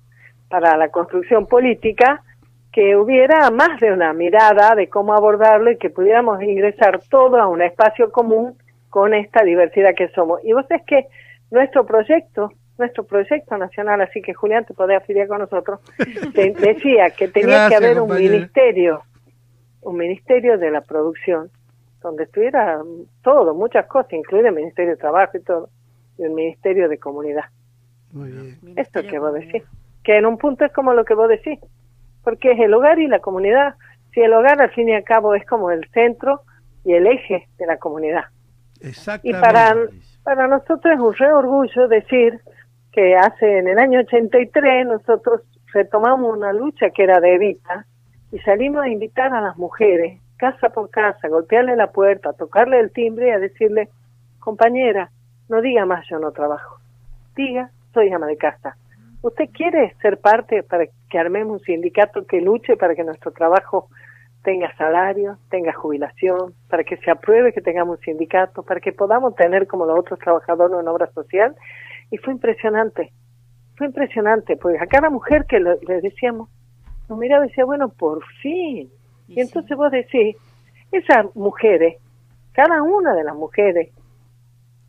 la 0.49 0.89
construcción 0.89 1.47
política 1.47 2.23
que 2.79 2.95
hubiera 2.95 3.51
más 3.51 3.77
de 3.81 3.91
una 3.91 4.13
mirada 4.13 4.73
de 4.73 4.87
cómo 4.87 5.13
abordarlo 5.13 5.69
y 5.69 5.77
que 5.77 5.89
pudiéramos 5.89 6.41
ingresar 6.41 7.01
todo 7.09 7.35
a 7.35 7.45
un 7.45 7.61
espacio 7.61 8.09
común 8.09 8.55
con 8.89 9.13
esta 9.13 9.43
diversidad 9.43 9.93
que 9.97 10.07
somos. 10.11 10.39
Y 10.45 10.53
vos 10.53 10.65
sabés 10.69 10.85
que 10.85 11.07
nuestro 11.51 11.85
proyecto, 11.85 12.53
nuestro 12.77 13.03
proyecto 13.03 13.57
nacional, 13.57 13.99
así 13.99 14.21
que 14.21 14.33
Julián 14.33 14.63
te 14.63 14.73
podés 14.73 14.95
afiliar 15.01 15.27
con 15.27 15.39
nosotros, 15.39 15.81
te- 16.33 16.51
decía 16.53 17.09
que 17.09 17.27
tenía 17.27 17.67
Gracias, 17.67 17.69
que 17.81 17.85
haber 17.85 17.99
un 17.99 18.07
compañera. 18.07 18.31
ministerio, 18.35 19.01
un 19.81 19.97
ministerio 19.97 20.57
de 20.57 20.71
la 20.71 20.79
producción, 20.79 21.49
donde 22.01 22.23
estuviera 22.23 22.79
todo, 23.23 23.53
muchas 23.53 23.87
cosas, 23.87 24.13
incluido 24.13 24.47
el 24.47 24.55
Ministerio 24.55 24.91
de 24.91 24.97
Trabajo 25.01 25.37
y 25.37 25.41
todo, 25.41 25.67
y 26.17 26.23
el 26.23 26.29
Ministerio 26.31 26.87
de 26.87 26.97
Comunidad. 26.97 27.43
Muy 28.13 28.31
bien. 28.31 28.57
Esto 28.77 29.01
que 29.05 29.19
vos 29.19 29.33
decís, 29.33 29.63
que 30.01 30.15
en 30.17 30.25
un 30.25 30.37
punto 30.37 30.63
es 30.63 30.71
como 30.71 30.93
lo 30.93 31.03
que 31.03 31.13
vos 31.13 31.27
decís, 31.27 31.59
porque 32.29 32.51
es 32.51 32.59
el 32.59 32.75
hogar 32.75 32.99
y 32.99 33.07
la 33.07 33.19
comunidad. 33.19 33.73
Si 34.13 34.19
el 34.19 34.33
hogar 34.33 34.61
al 34.61 34.69
fin 34.69 34.87
y 34.87 34.93
al 34.93 35.03
cabo 35.03 35.33
es 35.33 35.43
como 35.47 35.71
el 35.71 35.83
centro 35.89 36.41
y 36.85 36.93
el 36.93 37.07
eje 37.07 37.47
de 37.57 37.65
la 37.65 37.77
comunidad. 37.77 38.25
Y 38.79 38.89
Exactamente. 38.89 39.39
para, 39.41 39.75
para 40.23 40.47
nosotros 40.47 40.93
es 40.93 40.99
un 40.99 41.15
re 41.15 41.33
orgullo 41.33 41.87
decir 41.87 42.39
que 42.91 43.15
hace 43.15 43.57
en 43.57 43.67
el 43.67 43.79
año 43.79 44.01
83 44.01 44.85
nosotros 44.85 45.41
retomamos 45.73 46.37
una 46.37 46.53
lucha 46.53 46.91
que 46.91 47.03
era 47.03 47.19
de 47.19 47.33
Evita 47.33 47.87
y 48.31 48.37
salimos 48.39 48.83
a 48.83 48.89
invitar 48.89 49.33
a 49.33 49.41
las 49.41 49.57
mujeres, 49.57 50.21
casa 50.37 50.69
por 50.69 50.91
casa, 50.91 51.19
a 51.23 51.29
golpearle 51.29 51.75
la 51.75 51.91
puerta, 51.91 52.29
a 52.29 52.33
tocarle 52.33 52.79
el 52.79 52.91
timbre 52.91 53.29
y 53.29 53.31
a 53.31 53.39
decirle, 53.39 53.89
compañera, 54.37 55.09
no 55.47 55.61
diga 55.61 55.87
más 55.87 56.05
yo 56.07 56.19
no 56.19 56.31
trabajo, 56.31 56.77
diga 57.35 57.71
soy 57.91 58.11
ama 58.11 58.27
de 58.27 58.37
casa. 58.37 58.77
¿Usted 59.23 59.49
quiere 59.51 59.95
ser 59.99 60.19
parte 60.19 60.61
para 60.61 60.85
que 61.09 61.19
armemos 61.19 61.59
un 61.59 61.65
sindicato 61.65 62.25
que 62.25 62.41
luche 62.41 62.77
para 62.77 62.95
que 62.95 63.03
nuestro 63.03 63.31
trabajo 63.31 63.89
tenga 64.43 64.73
salario, 64.77 65.37
tenga 65.49 65.73
jubilación, 65.73 66.53
para 66.69 66.83
que 66.83 66.97
se 66.97 67.11
apruebe 67.11 67.53
que 67.53 67.61
tengamos 67.61 67.97
un 67.97 68.03
sindicato, 68.03 68.63
para 68.63 68.79
que 68.79 68.93
podamos 68.93 69.35
tener 69.35 69.67
como 69.67 69.85
los 69.85 69.99
otros 69.99 70.19
trabajadores 70.19 70.79
en 70.79 70.87
obra 70.87 71.11
social? 71.11 71.55
Y 72.11 72.17
fue 72.17 72.33
impresionante, 72.33 73.11
fue 73.75 73.87
impresionante, 73.87 74.55
porque 74.57 74.79
a 74.79 74.87
cada 74.87 75.09
mujer 75.09 75.45
que 75.45 75.59
le, 75.59 75.77
le 75.87 76.01
decíamos, 76.01 76.49
nos 77.09 77.17
miraba 77.17 77.45
y 77.45 77.49
decía, 77.49 77.65
bueno, 77.65 77.89
por 77.89 78.23
fin. 78.41 78.89
Y 79.27 79.41
entonces 79.41 79.75
vos 79.75 79.91
decís, 79.91 80.35
esas 80.91 81.35
mujeres, 81.35 81.97
cada 82.53 82.81
una 82.81 83.13
de 83.13 83.23
las 83.23 83.35
mujeres, 83.35 83.89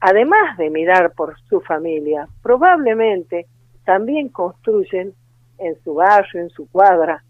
además 0.01 0.57
de 0.57 0.71
mirar 0.71 1.13
por 1.13 1.39
su 1.49 1.61
familia, 1.61 2.29
probablemente 2.43 3.47
también 3.85 4.29
construyen 4.29 5.15
en 5.61 5.81
su 5.83 5.95
barrio, 5.95 6.43
en 6.43 6.51
su 6.51 6.69
cuadra. 6.71 7.23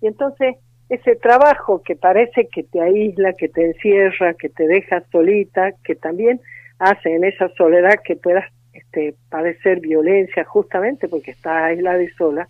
Y 0.00 0.08
entonces 0.08 0.56
ese 0.88 1.16
trabajo 1.16 1.82
que 1.82 1.96
parece 1.96 2.48
que 2.48 2.62
te 2.62 2.80
aísla, 2.80 3.32
que 3.32 3.48
te 3.48 3.64
encierra, 3.64 4.34
que 4.34 4.48
te 4.48 4.66
deja 4.66 5.02
solita, 5.10 5.72
que 5.84 5.94
también 5.94 6.40
hace 6.78 7.14
en 7.14 7.24
esa 7.24 7.48
soledad 7.56 8.00
que 8.04 8.16
puedas 8.16 8.44
este, 8.72 9.14
padecer 9.30 9.80
violencia 9.80 10.44
justamente 10.44 11.08
porque 11.08 11.30
estás 11.30 11.62
aislada 11.62 12.02
y 12.02 12.08
sola, 12.08 12.48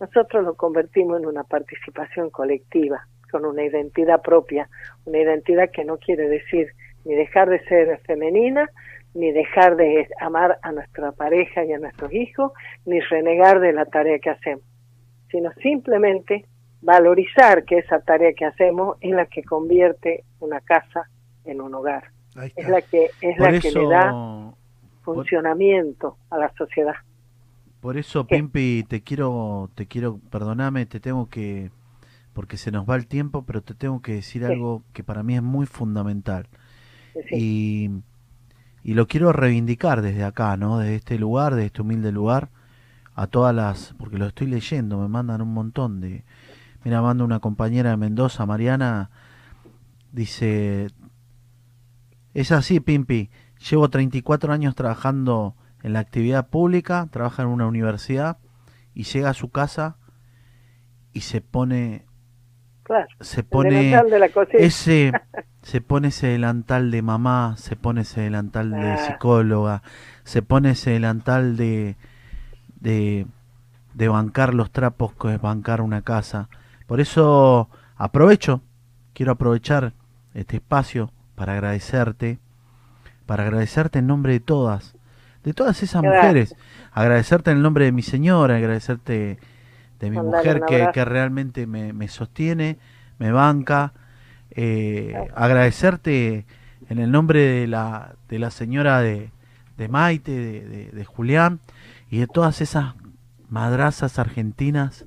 nosotros 0.00 0.44
lo 0.44 0.54
convertimos 0.54 1.20
en 1.20 1.26
una 1.26 1.44
participación 1.44 2.30
colectiva, 2.30 3.06
con 3.30 3.44
una 3.44 3.64
identidad 3.64 4.22
propia, 4.22 4.68
una 5.04 5.18
identidad 5.18 5.70
que 5.70 5.84
no 5.84 5.98
quiere 5.98 6.28
decir 6.28 6.68
ni 7.04 7.14
dejar 7.14 7.48
de 7.48 7.60
ser 7.64 7.98
femenina, 8.00 8.68
ni 9.16 9.32
dejar 9.32 9.76
de 9.76 10.08
amar 10.20 10.58
a 10.62 10.72
nuestra 10.72 11.12
pareja 11.12 11.64
y 11.64 11.72
a 11.72 11.78
nuestros 11.78 12.12
hijos, 12.12 12.52
ni 12.84 13.00
renegar 13.00 13.60
de 13.60 13.72
la 13.72 13.86
tarea 13.86 14.18
que 14.18 14.30
hacemos, 14.30 14.64
sino 15.30 15.50
simplemente 15.62 16.44
valorizar 16.82 17.64
que 17.64 17.78
esa 17.78 18.00
tarea 18.00 18.34
que 18.34 18.44
hacemos 18.44 18.98
es 19.00 19.12
la 19.12 19.26
que 19.26 19.42
convierte 19.42 20.24
una 20.38 20.60
casa 20.60 21.08
en 21.44 21.60
un 21.62 21.74
hogar, 21.74 22.10
es 22.56 22.68
la 22.68 22.82
que 22.82 23.10
es 23.22 23.36
Por 23.38 23.52
la 23.52 23.58
que 23.58 23.72
le 23.72 23.88
da 23.88 24.52
funcionamiento 25.02 26.18
a 26.30 26.38
la 26.38 26.52
sociedad. 26.54 26.94
por 27.80 27.96
eso, 27.96 28.26
¿Qué? 28.26 28.36
Pimpi, 28.36 28.84
te 28.86 29.00
quiero, 29.02 29.70
te 29.74 29.86
quiero, 29.86 30.20
perdoname, 30.30 30.84
te 30.84 31.00
tengo 31.00 31.28
que, 31.30 31.70
porque 32.34 32.58
se 32.58 32.70
nos 32.70 32.88
va 32.88 32.96
el 32.96 33.06
tiempo, 33.06 33.44
pero 33.46 33.62
te 33.62 33.74
tengo 33.74 34.02
que 34.02 34.12
decir 34.12 34.44
algo 34.44 34.82
que 34.92 35.02
para 35.02 35.22
mí 35.22 35.36
es 35.36 35.42
muy 35.42 35.64
fundamental. 35.66 36.48
Sí. 37.14 37.20
Y, 37.32 37.90
y 38.86 38.94
lo 38.94 39.08
quiero 39.08 39.32
reivindicar 39.32 40.00
desde 40.00 40.22
acá, 40.22 40.56
¿no? 40.56 40.78
Desde 40.78 40.94
este 40.94 41.18
lugar, 41.18 41.56
desde 41.56 41.66
este 41.66 41.82
humilde 41.82 42.12
lugar, 42.12 42.50
a 43.16 43.26
todas 43.26 43.52
las, 43.52 43.96
porque 43.98 44.16
lo 44.16 44.26
estoy 44.26 44.46
leyendo, 44.46 45.00
me 45.00 45.08
mandan 45.08 45.42
un 45.42 45.52
montón 45.52 46.00
de, 46.00 46.24
mira, 46.84 47.02
manda 47.02 47.24
una 47.24 47.40
compañera 47.40 47.90
de 47.90 47.96
Mendoza, 47.96 48.46
Mariana, 48.46 49.10
dice, 50.12 50.92
Es 52.32 52.52
así, 52.52 52.78
Pimpi. 52.78 53.28
Llevo 53.68 53.90
34 53.90 54.52
años 54.52 54.76
trabajando 54.76 55.56
en 55.82 55.92
la 55.92 55.98
actividad 55.98 56.48
pública, 56.48 57.08
trabaja 57.10 57.42
en 57.42 57.48
una 57.48 57.66
universidad 57.66 58.38
y 58.94 59.02
llega 59.02 59.30
a 59.30 59.34
su 59.34 59.50
casa 59.50 59.96
y 61.12 61.22
se 61.22 61.40
pone 61.40 62.05
Claro. 62.86 63.06
se 63.20 63.42
pone 63.42 64.00
de 64.00 64.18
la 64.18 64.30
ese 64.52 65.12
se 65.62 65.80
pone 65.80 66.08
ese 66.08 66.28
delantal 66.28 66.90
de 66.92 67.02
mamá, 67.02 67.54
se 67.58 67.74
pone 67.74 68.02
ese 68.02 68.20
delantal 68.20 68.70
de 68.70 68.92
Ah. 68.92 68.96
psicóloga, 68.98 69.82
se 70.22 70.40
pone 70.42 70.70
ese 70.70 70.90
delantal 70.92 71.56
de 71.56 71.96
de 72.80 73.26
de 73.94 74.08
bancar 74.08 74.54
los 74.54 74.70
trapos 74.70 75.14
que 75.14 75.34
es 75.34 75.40
bancar 75.40 75.80
una 75.80 76.02
casa. 76.02 76.48
Por 76.86 77.00
eso 77.00 77.68
aprovecho, 77.96 78.60
quiero 79.14 79.32
aprovechar 79.32 79.92
este 80.34 80.56
espacio 80.56 81.10
para 81.34 81.54
agradecerte, 81.54 82.38
para 83.24 83.44
agradecerte 83.44 83.98
en 83.98 84.06
nombre 84.06 84.34
de 84.34 84.40
todas, 84.40 84.94
de 85.42 85.54
todas 85.54 85.82
esas 85.82 86.02
Gracias. 86.02 86.22
mujeres, 86.22 86.56
agradecerte 86.92 87.50
en 87.50 87.56
el 87.56 87.62
nombre 87.62 87.86
de 87.86 87.92
mi 87.92 88.02
señora, 88.02 88.56
agradecerte 88.56 89.38
de 90.00 90.10
mi 90.10 90.16
mujer 90.20 90.60
que, 90.66 90.88
que 90.92 91.04
realmente 91.04 91.66
me, 91.66 91.92
me 91.92 92.08
sostiene, 92.08 92.78
me 93.18 93.32
banca, 93.32 93.92
eh, 94.50 95.14
agradecerte 95.34 96.46
en 96.88 96.98
el 96.98 97.10
nombre 97.10 97.40
de 97.40 97.66
la, 97.66 98.14
de 98.28 98.38
la 98.38 98.50
señora 98.50 99.00
de, 99.00 99.30
de 99.78 99.88
Maite, 99.88 100.32
de, 100.32 100.60
de- 100.68 100.90
de 100.92 101.04
Julián 101.04 101.60
y 102.10 102.18
de 102.18 102.26
todas 102.26 102.60
esas 102.60 102.94
madrazas 103.50 104.18
argentinas, 104.18 105.04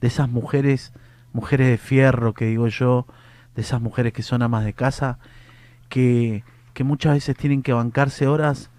de 0.00 0.08
esas 0.08 0.28
mujeres, 0.28 0.92
mujeres 1.32 1.68
de 1.68 1.78
fierro 1.78 2.34
que 2.34 2.46
digo 2.46 2.68
yo, 2.68 3.06
de 3.54 3.62
esas 3.62 3.80
mujeres 3.80 4.12
que 4.12 4.22
son 4.22 4.42
amas 4.42 4.64
de 4.64 4.72
casa, 4.74 5.18
que, 5.88 6.44
que 6.74 6.84
muchas 6.84 7.14
veces 7.14 7.36
tienen 7.36 7.62
que 7.62 7.72
bancarse 7.72 8.26
horas 8.26 8.70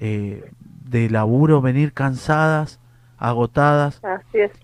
eh, 0.00 0.50
de 0.84 1.10
laburo, 1.10 1.60
venir 1.62 1.92
cansadas, 1.92 2.79
agotadas, 3.20 4.02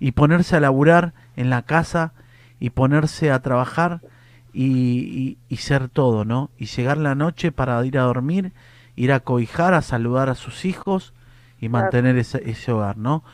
y 0.00 0.12
ponerse 0.12 0.56
a 0.56 0.60
laburar 0.60 1.14
en 1.36 1.50
la 1.50 1.62
casa 1.62 2.14
y 2.60 2.70
ponerse 2.70 3.30
a 3.32 3.40
trabajar 3.42 4.02
y, 4.52 4.64
y- 4.68 5.38
y 5.48 5.56
ser 5.58 5.88
todo, 5.90 6.24
¿no? 6.24 6.50
Y 6.58 6.66
llegar 6.66 6.98
la 6.98 7.14
noche 7.14 7.52
para 7.52 7.84
ir 7.86 7.98
a 7.98 8.02
dormir, 8.04 8.52
ir 8.96 9.12
a 9.12 9.20
cobijar, 9.20 9.74
a 9.74 9.82
saludar 9.82 10.30
a 10.30 10.34
sus 10.36 10.64
hijos 10.66 11.14
y 11.60 11.68
mantener 11.70 12.16
ese, 12.18 12.42
ese 12.50 12.72
hogar, 12.72 12.98
¿no? 12.98 13.24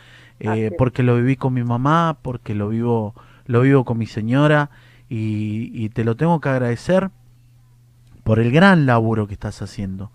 Eh, 0.41 0.73
porque 0.77 1.03
lo 1.05 1.17
viví 1.17 1.37
con 1.37 1.55
mi 1.55 1.65
mamá, 1.65 2.19
porque 2.23 2.55
lo 2.55 2.69
vivo, 2.71 3.15
lo 3.47 3.63
vivo 3.63 3.85
con 3.85 3.99
mi 3.99 4.07
señora 4.07 4.71
y, 5.09 5.71
y 5.75 5.91
te 5.91 6.05
lo 6.05 6.17
tengo 6.17 6.41
que 6.41 6.49
agradecer 6.51 7.11
por 8.25 8.39
el 8.39 8.53
gran 8.53 8.87
laburo 8.87 9.27
que 9.27 9.35
estás 9.35 9.63
haciendo. 9.63 10.11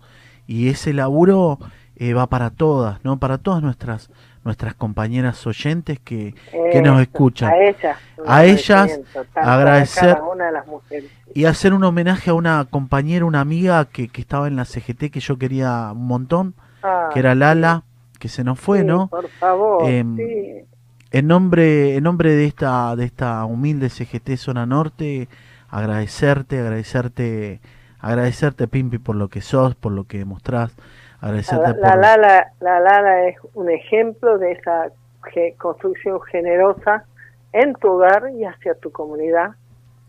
Y 0.46 0.68
ese 0.68 0.92
laburo 0.94 1.58
eh, 1.96 2.14
va 2.14 2.28
para 2.28 2.50
todas, 2.50 3.04
¿no? 3.04 3.18
Para 3.18 3.38
todas 3.38 3.62
nuestras 3.62 4.10
nuestras 4.44 4.74
compañeras 4.74 5.46
oyentes 5.46 5.98
que, 6.00 6.34
que 6.72 6.82
nos 6.82 7.00
escuchan. 7.00 7.50
A 7.50 7.58
ellas. 7.58 7.96
A 8.26 8.44
ellas, 8.44 9.00
a 9.34 9.54
agradecer- 9.54 10.14
cada 10.14 10.22
una 10.28 10.46
de 10.46 10.52
las 10.52 10.66
mujeres. 10.66 11.10
Y 11.34 11.44
hacer 11.44 11.74
un 11.74 11.84
homenaje 11.84 12.30
a 12.30 12.34
una 12.34 12.64
compañera, 12.64 13.24
una 13.24 13.40
amiga 13.40 13.84
que, 13.84 14.08
que 14.08 14.20
estaba 14.20 14.48
en 14.48 14.56
la 14.56 14.64
CGT 14.64 15.10
que 15.10 15.20
yo 15.20 15.36
quería 15.38 15.90
un 15.92 16.06
montón, 16.06 16.54
Ah, 16.82 17.10
que 17.12 17.18
era 17.18 17.34
Lala, 17.34 17.82
que 18.20 18.28
se 18.28 18.44
nos 18.44 18.58
fue, 18.60 18.80
sí, 18.80 18.84
¿no? 18.86 19.08
Por 19.08 19.28
favor. 19.28 19.88
Em, 19.90 20.16
sí. 20.16 20.64
En 21.10 21.26
nombre, 21.26 21.96
en 21.96 22.04
nombre 22.04 22.34
de 22.34 22.44
esta, 22.46 22.94
de 22.96 23.04
esta 23.04 23.44
humilde 23.44 23.88
CGT 23.90 24.36
Zona 24.36 24.64
Norte, 24.66 25.28
agradecerte, 25.70 26.60
agradecerte, 26.60 27.60
agradecerte 27.98 28.68
Pimpi 28.68 28.98
por 28.98 29.16
lo 29.16 29.28
que 29.28 29.40
sos, 29.40 29.74
por 29.74 29.92
lo 29.92 30.04
que 30.04 30.18
demostrás, 30.18 30.72
agradecerte 31.20 31.62
La, 31.68 31.74
por 31.74 31.82
la 31.82 31.96
Lala, 31.96 32.52
la 32.60 32.80
Lala 32.80 33.28
es 33.28 33.36
un 33.54 33.70
ejemplo 33.70 34.38
de 34.38 34.52
esa 34.52 34.90
ge- 35.32 35.54
construcción 35.58 36.20
generosa 36.22 37.04
en 37.52 37.74
tu 37.74 37.88
hogar 37.92 38.30
y 38.30 38.44
hacia 38.44 38.74
tu 38.74 38.92
comunidad, 38.92 39.50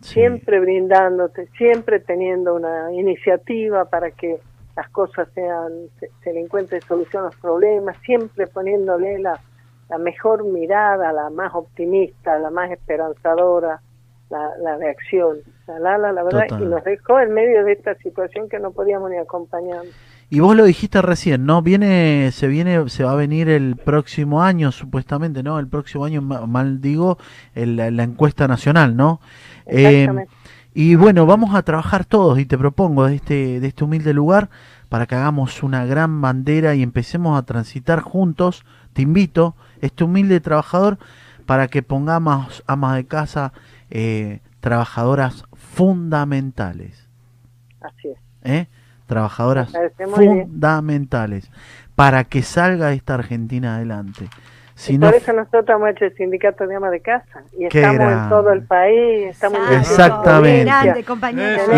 sí, 0.01 0.13
siempre 0.15 0.59
brindándote, 0.59 1.47
siempre 1.57 1.99
teniendo 1.99 2.53
una 2.55 2.91
iniciativa 2.93 3.85
para 3.85 4.11
que 4.11 4.39
las 4.75 4.89
cosas 4.89 5.27
sean, 5.33 5.71
se, 5.99 6.09
se 6.23 6.33
le 6.33 6.41
encuentre 6.41 6.79
solución 6.81 7.23
a 7.23 7.25
los 7.27 7.35
problemas, 7.37 7.97
siempre 8.05 8.47
poniéndole 8.47 9.19
la, 9.19 9.39
la 9.89 9.97
mejor 9.97 10.43
mirada, 10.43 11.11
la 11.11 11.29
más 11.29 11.53
optimista, 11.55 12.37
la 12.39 12.49
más 12.49 12.71
esperanzadora, 12.71 13.81
la, 14.29 14.57
la 14.59 14.77
de 14.77 14.89
acción. 14.89 15.37
La 15.67 15.79
Lala, 15.79 16.11
la 16.11 16.23
verdad, 16.23 16.43
Total. 16.47 16.61
y 16.63 16.65
nos 16.67 16.83
dejó 16.83 17.19
en 17.19 17.33
medio 17.33 17.65
de 17.65 17.73
esta 17.73 17.95
situación 17.95 18.47
que 18.47 18.59
no 18.59 18.71
podíamos 18.71 19.09
ni 19.09 19.17
acompañar. 19.17 19.83
Y 20.31 20.41
vos 20.41 20.55
lo 20.55 20.63
dijiste 20.65 21.01
recién, 21.01 21.45
¿no? 21.45 21.63
Viene, 21.63 22.29
se 22.31 22.47
viene, 22.47 22.87
se 22.89 23.03
va 23.03 23.13
a 23.13 23.15
venir 23.15 23.49
el 23.49 23.75
próximo 23.77 24.43
año, 24.43 24.71
supuestamente, 24.71 25.41
¿no? 25.41 25.57
El 25.57 25.67
próximo 25.67 26.05
año, 26.05 26.21
ma- 26.21 26.45
mal 26.45 26.81
digo, 26.81 27.17
el- 27.55 27.75
la, 27.77 28.03
encuesta 28.03 28.47
nacional, 28.47 28.95
¿no? 28.95 29.21
Eh, 29.65 30.07
y 30.73 30.93
bueno, 30.95 31.25
vamos 31.25 31.55
a 31.55 31.63
trabajar 31.63 32.05
todos 32.05 32.37
y 32.39 32.45
te 32.45 32.57
propongo 32.59 33.07
de 33.07 33.15
este, 33.15 33.59
de 33.59 33.67
este 33.67 33.83
humilde 33.83 34.13
lugar 34.13 34.49
para 34.87 35.07
que 35.07 35.15
hagamos 35.15 35.63
una 35.63 35.85
gran 35.85 36.21
bandera 36.21 36.75
y 36.75 36.83
empecemos 36.83 37.37
a 37.37 37.43
transitar 37.43 38.01
juntos, 38.01 38.65
te 38.93 39.01
invito, 39.01 39.55
este 39.81 40.03
humilde 40.03 40.39
trabajador, 40.41 40.99
para 41.47 41.67
que 41.69 41.81
pongamos 41.81 42.63
amas 42.67 42.95
de 42.95 43.05
casa, 43.07 43.51
eh, 43.89 44.41
trabajadoras 44.59 45.45
fundamentales. 45.53 47.07
Así 47.81 48.09
es. 48.09 48.17
¿eh? 48.43 48.67
Trabajadoras 49.09 49.73
fundamentales 50.15 51.49
para 51.95 52.23
que 52.23 52.43
salga 52.43 52.93
esta 52.93 53.15
Argentina 53.15 53.75
adelante. 53.75 54.29
Si 54.75 54.93
y 54.93 54.97
no, 54.97 55.07
por 55.07 55.15
eso 55.15 55.33
nosotros 55.33 55.69
hemos 55.75 55.89
hecho 55.89 56.05
el 56.05 56.15
sindicato 56.15 56.65
de 56.65 56.73
ama 56.73 56.89
de 56.89 57.01
casa 57.01 57.41
y 57.51 57.67
Qué 57.67 57.79
estamos 57.81 57.97
grande. 57.97 58.23
en 58.23 58.29
todo 58.29 58.51
el 58.53 58.61
país, 58.63 59.27
estamos 59.31 59.59
en 59.69 59.77
Exactamente. 59.79 60.63
Grande, 60.63 61.05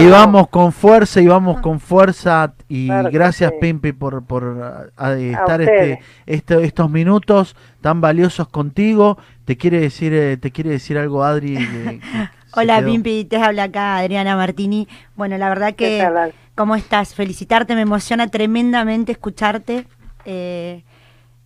y 0.03 0.07
vamos 0.07 0.49
con 0.49 0.71
fuerza 0.71 1.19
y 1.19 1.25
vamos 1.25 1.61
con 1.61 1.79
fuerza 1.79 2.53
y 2.67 2.85
Claro 2.85 3.09
gracias 3.11 3.51
sí. 3.53 3.57
Pimpi 3.59 3.93
por, 3.93 4.23
por 4.23 4.61
a- 4.61 5.03
a- 5.03 5.17
estar 5.17 5.61
este, 5.61 5.99
este- 6.27 6.63
estos 6.63 6.91
minutos 6.91 7.55
tan 7.81 8.01
valiosos 8.01 8.47
contigo. 8.49 9.17
Te 9.45 9.57
quiere 9.57 9.79
decir 9.79 10.13
eh, 10.13 10.37
te 10.37 10.51
quiere 10.51 10.69
decir 10.69 10.99
algo 10.99 11.23
Adri. 11.23 11.55
se 12.53 12.59
Hola, 12.59 12.77
quedó? 12.81 12.85
Pimpi, 12.91 13.25
te 13.25 13.37
habla 13.37 13.63
acá 13.63 13.97
Adriana 13.97 14.35
Martini. 14.35 14.87
Bueno, 15.15 15.39
la 15.39 15.49
verdad 15.49 15.69
¿Qué 15.69 15.97
que, 15.97 16.03
tal? 16.03 16.33
¿Cómo 16.61 16.75
estás? 16.75 17.15
Felicitarte, 17.15 17.73
me 17.73 17.81
emociona 17.81 18.27
tremendamente 18.27 19.11
escucharte. 19.13 19.87
eh, 20.25 20.83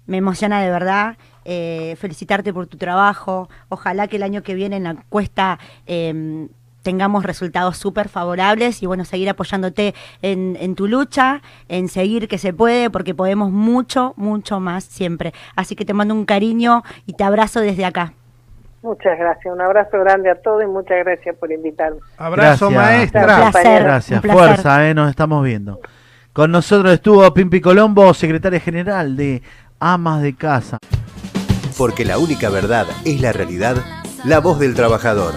me 0.07 0.17
emociona 0.17 0.61
de 0.61 0.69
verdad. 0.69 1.17
eh, 1.45 1.95
felicitarte 1.97 2.51
por 2.51 2.67
tu 2.67 2.75
trabajo. 2.75 3.47
Ojalá 3.69 4.09
que 4.09 4.17
el 4.17 4.23
año 4.23 4.43
que 4.43 4.55
viene 4.55 4.75
en 4.75 4.83
la 4.83 4.89
encuesta 4.89 5.57
eh, 5.87 6.49
tengamos 6.81 7.23
resultados 7.23 7.77
súper 7.77 8.09
favorables 8.09 8.83
y 8.83 8.87
bueno, 8.87 9.05
seguir 9.05 9.29
apoyándote 9.29 9.95
en, 10.21 10.57
en 10.59 10.75
tu 10.75 10.85
lucha, 10.85 11.41
en 11.69 11.87
seguir 11.87 12.27
que 12.27 12.37
se 12.37 12.51
puede, 12.51 12.89
porque 12.89 13.15
podemos 13.15 13.51
mucho, 13.51 14.13
mucho 14.17 14.59
más 14.59 14.83
siempre. 14.83 15.33
Así 15.55 15.77
que 15.77 15.85
te 15.85 15.93
mando 15.93 16.13
un 16.13 16.25
cariño 16.25 16.83
y 17.05 17.13
te 17.13 17.23
abrazo 17.23 17.61
desde 17.61 17.85
acá. 17.85 18.11
Muchas 18.85 19.17
gracias, 19.17 19.51
un 19.51 19.59
abrazo 19.59 19.99
grande 19.99 20.29
a 20.29 20.35
todos 20.35 20.61
y 20.61 20.67
muchas 20.67 21.03
gracias 21.03 21.35
por 21.37 21.51
invitarme. 21.51 21.97
Abrazo, 22.19 22.69
Gracias. 22.69 22.71
maestra. 22.71 23.21
Un 23.45 23.51
placer. 23.51 23.83
Gracias, 23.83 24.17
un 24.17 24.21
placer. 24.21 24.47
fuerza, 24.47 24.87
eh, 24.87 24.93
nos 24.93 25.09
estamos 25.09 25.43
viendo. 25.43 25.79
Con 26.33 26.51
nosotros 26.51 26.93
estuvo 26.93 27.33
Pimpi 27.33 27.61
Colombo, 27.61 28.13
secretaria 28.13 28.59
general 28.59 29.17
de 29.17 29.41
Amas 29.79 30.21
de 30.21 30.35
Casa. 30.35 30.77
Porque 31.79 32.05
la 32.05 32.19
única 32.19 32.49
verdad 32.51 32.85
es 33.05 33.19
la 33.21 33.33
realidad, 33.33 33.77
la 34.23 34.39
voz 34.39 34.59
del 34.59 34.75
trabajador. 34.75 35.33